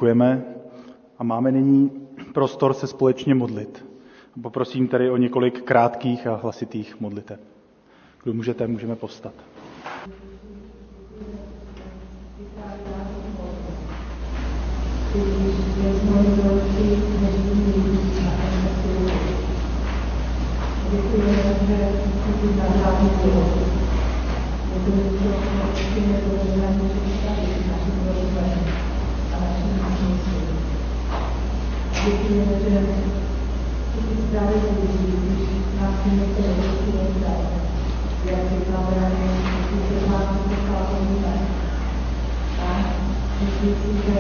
děkujeme 0.01 0.45
a 1.19 1.25
máme 1.25 1.53
nyní 1.53 1.91
prostor 2.35 2.75
se 2.75 2.87
společně 2.87 3.35
modlit. 3.35 3.85
Poprosím 4.43 4.89
tedy 4.89 5.11
o 5.11 5.17
několik 5.17 5.63
krátkých 5.63 6.27
a 6.27 6.35
hlasitých 6.37 7.01
modliteb. 7.01 7.41
Kdo 8.23 8.33
můžete, 8.35 8.67
můžeme 8.67 8.97
povstat. 8.97 9.35
Děkujeme, 15.15 15.53
že 15.77 15.99
jsme 16.01 16.11
nám 16.11 16.31
Děkujeme, 26.01 27.05
že 27.05 27.20
děti 32.11 32.35
nezažereme. 32.35 32.97
To 33.93 33.99
si 34.07 34.23
právě 34.31 34.57
použijí, 34.67 35.15
když 35.23 35.49
nás 35.81 35.95
někdo 36.05 36.43
rozhodí 36.47 36.93
oddal. 37.03 37.41
Jak 38.25 38.43
říkám, 38.51 38.85
právě, 38.91 39.29
když 39.71 39.83
se 39.89 40.11
nás 40.11 40.27
nechá 40.51 40.77
pomůžet. 40.89 41.43
A 42.65 42.69
myslím 43.41 43.75
si, 43.81 43.91
že 44.07 44.17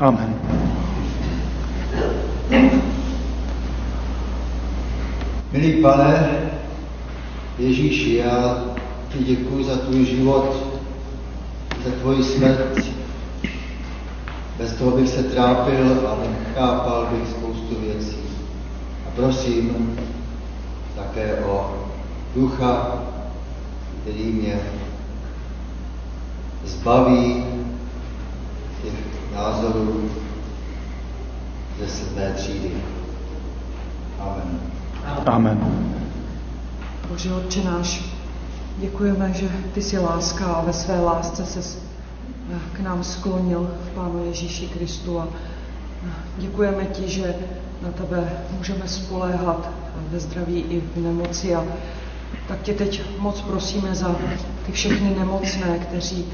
Amen. 0.00 0.93
Milý 5.52 5.72
pane, 5.82 6.40
Ježíši, 7.58 8.14
já 8.14 8.64
ti 9.12 9.24
děkuji 9.24 9.64
za 9.64 9.76
tvůj 9.76 10.04
život, 10.04 10.56
za 11.84 11.90
tvoji 12.00 12.24
smrt. 12.24 12.78
Bez 14.58 14.72
toho 14.72 14.90
bych 14.90 15.08
se 15.08 15.22
trápil 15.22 16.08
a 16.08 16.18
nechápal 16.30 17.08
bych 17.12 17.28
spoustu 17.28 17.80
věcí. 17.80 18.16
A 19.06 19.10
prosím 19.16 19.96
také 20.96 21.36
o 21.44 21.74
ducha, 22.34 23.02
který 24.02 24.24
mě 24.24 24.60
zbaví 26.64 27.44
těch 28.82 28.94
názorů 29.34 30.10
ze 31.80 31.88
sedmé 31.88 32.32
třídy. 32.36 32.70
Amen. 34.20 34.60
Amen. 35.26 35.58
Bože 37.08 37.34
Otče 37.34 37.64
náš, 37.64 38.04
děkujeme, 38.78 39.32
že 39.32 39.48
ty 39.74 39.82
jsi 39.82 39.98
láska 39.98 40.46
a 40.46 40.64
ve 40.64 40.72
své 40.72 41.00
lásce 41.00 41.46
se 41.46 41.78
k 42.72 42.80
nám 42.80 43.04
sklonil 43.04 43.70
v 43.84 43.94
Pánu 43.94 44.24
Ježíši 44.24 44.68
Kristu 44.68 45.20
a 45.20 45.28
děkujeme 46.38 46.84
ti, 46.84 47.08
že 47.08 47.34
na 47.82 47.90
tebe 47.90 48.32
můžeme 48.58 48.88
spoléhat 48.88 49.70
ve 50.10 50.20
zdraví 50.20 50.60
i 50.60 50.80
v 50.80 50.96
nemoci 50.96 51.54
a 51.54 51.64
tak 52.48 52.62
tě 52.62 52.74
teď 52.74 53.02
moc 53.18 53.40
prosíme 53.40 53.94
za 53.94 54.16
ty 54.66 54.72
všechny 54.72 55.16
nemocné, 55.18 55.78
kteří 55.78 56.24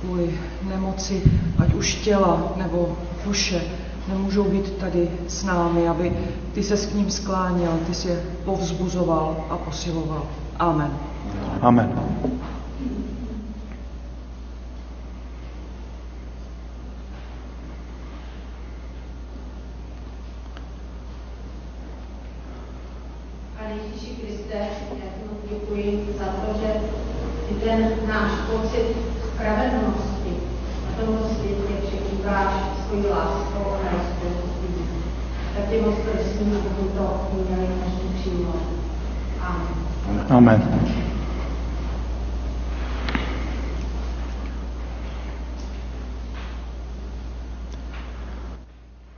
kvůli 0.00 0.38
nemoci, 0.62 1.22
ať 1.58 1.74
už 1.74 1.94
těla 1.94 2.52
nebo 2.56 2.96
duše, 3.24 3.60
nemůžou 4.08 4.44
být 4.44 4.72
tady 4.72 5.10
s 5.28 5.44
námi, 5.44 5.88
aby 5.88 6.16
ty 6.54 6.62
se 6.62 6.76
s 6.76 6.86
k 6.86 6.94
ním 6.94 7.10
skláněl, 7.10 7.78
ty 7.86 7.94
si 7.94 8.08
je 8.08 8.22
povzbuzoval 8.44 9.46
a 9.50 9.56
posiloval. 9.56 10.22
Amen. 10.58 10.98
Amen. 11.60 11.92
Pane 23.58 23.70
Ježíši 23.70 24.14
Kriste, 24.14 24.58
já 24.58 25.06
ti 25.06 25.20
moc 25.28 25.38
děkuji 25.50 26.14
za 26.18 26.24
to, 26.24 26.58
že 26.60 26.72
ty 27.48 27.54
ten 27.54 27.90
náš 28.08 28.30
pocit 28.50 28.96
spravedlnosti 29.34 30.32
na 30.86 31.04
tomto 31.04 31.28
světě 31.34 31.74
překrýváš 31.86 32.54
svojí 32.88 33.06
láskou 33.06 33.72
a 33.72 33.92
rozpočtí. 33.92 34.84
Tak 35.54 35.68
tě 35.70 35.82
moc 35.82 35.94
prosím, 35.94 36.56
abychom 36.56 36.88
to 36.88 37.28
měli 37.34 37.66
každý 37.66 38.08
přijmout. 38.20 38.62
Amen. 39.40 40.26
Amen. 40.30 40.78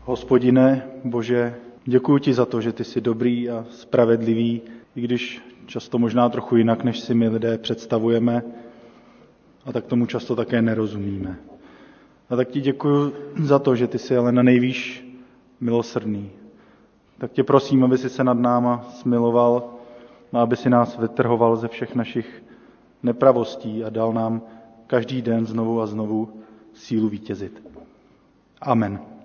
Hospodine, 0.04 0.82
Bože, 1.04 1.54
děkuji 1.84 2.18
ti 2.18 2.34
za 2.34 2.46
to, 2.46 2.60
že 2.60 2.72
ty 2.72 2.84
jsi 2.84 3.00
dobrý 3.00 3.50
a 3.50 3.64
spravedlivý, 3.70 4.62
i 4.96 5.00
když 5.00 5.42
často 5.66 5.98
možná 5.98 6.28
trochu 6.28 6.56
jinak, 6.56 6.84
než 6.84 7.00
si 7.00 7.14
my 7.14 7.28
lidé 7.28 7.58
představujeme, 7.58 8.42
a 9.66 9.72
tak 9.72 9.86
tomu 9.86 10.06
často 10.06 10.36
také 10.36 10.62
nerozumíme. 10.62 11.36
A 12.30 12.36
tak 12.36 12.48
ti 12.48 12.60
děkuji 12.60 13.12
za 13.42 13.58
to, 13.58 13.76
že 13.76 13.86
ty 13.86 13.98
jsi 13.98 14.16
ale 14.16 14.32
na 14.32 14.42
nejvýš 14.42 15.06
milosrdný. 15.60 16.30
Tak 17.18 17.32
tě 17.32 17.44
prosím, 17.44 17.84
aby 17.84 17.98
si 17.98 18.08
se 18.08 18.24
nad 18.24 18.38
náma 18.38 18.86
smiloval 18.90 19.70
a 20.32 20.42
aby 20.42 20.56
si 20.56 20.70
nás 20.70 20.98
vytrhoval 20.98 21.56
ze 21.56 21.68
všech 21.68 21.94
našich 21.94 22.42
nepravostí 23.02 23.84
a 23.84 23.90
dal 23.90 24.12
nám 24.12 24.42
každý 24.86 25.22
den 25.22 25.46
znovu 25.46 25.80
a 25.80 25.86
znovu 25.86 26.28
sílu 26.74 27.08
vítězit. 27.08 27.62
Amen. 28.60 29.19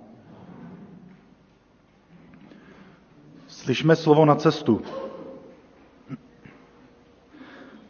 Slyšme 3.65 3.95
slovo 3.95 4.25
na 4.25 4.35
cestu. 4.35 4.81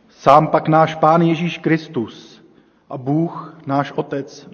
Sám 0.10 0.48
pak 0.48 0.68
náš 0.68 0.96
Pán 0.96 1.22
Ježíš 1.22 1.58
Kristus 1.58 2.44
a 2.90 2.98
Bůh, 2.98 3.60
náš 3.68 3.92
Otec, 3.92 4.50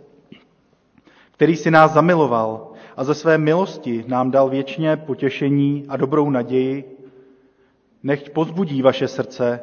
který 1.31 1.55
si 1.55 1.71
nás 1.71 1.93
zamiloval 1.93 2.73
a 2.97 3.03
ze 3.03 3.15
své 3.15 3.37
milosti 3.37 4.05
nám 4.07 4.31
dal 4.31 4.49
věčně 4.49 4.97
potěšení 4.97 5.85
a 5.89 5.97
dobrou 5.97 6.29
naději, 6.29 6.97
nechť 8.03 8.29
pozbudí 8.29 8.81
vaše 8.81 9.07
srdce 9.07 9.59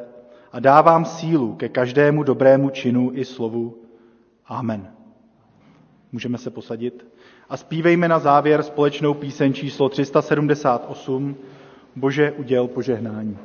a 0.51 0.59
dá 0.59 0.81
vám 0.81 1.05
sílu 1.05 1.55
ke 1.55 1.69
každému 1.69 2.23
dobrému 2.23 2.69
činu 2.69 3.11
i 3.13 3.25
slovu. 3.25 3.77
Amen. 4.45 4.93
Můžeme 6.11 6.37
se 6.37 6.49
posadit 6.49 7.05
a 7.49 7.57
zpívejme 7.57 8.07
na 8.07 8.19
závěr 8.19 8.63
společnou 8.63 9.13
píseň 9.13 9.53
číslo 9.53 9.89
378 9.89 11.35
Bože 11.95 12.31
uděl 12.31 12.67
požehnání. 12.67 13.37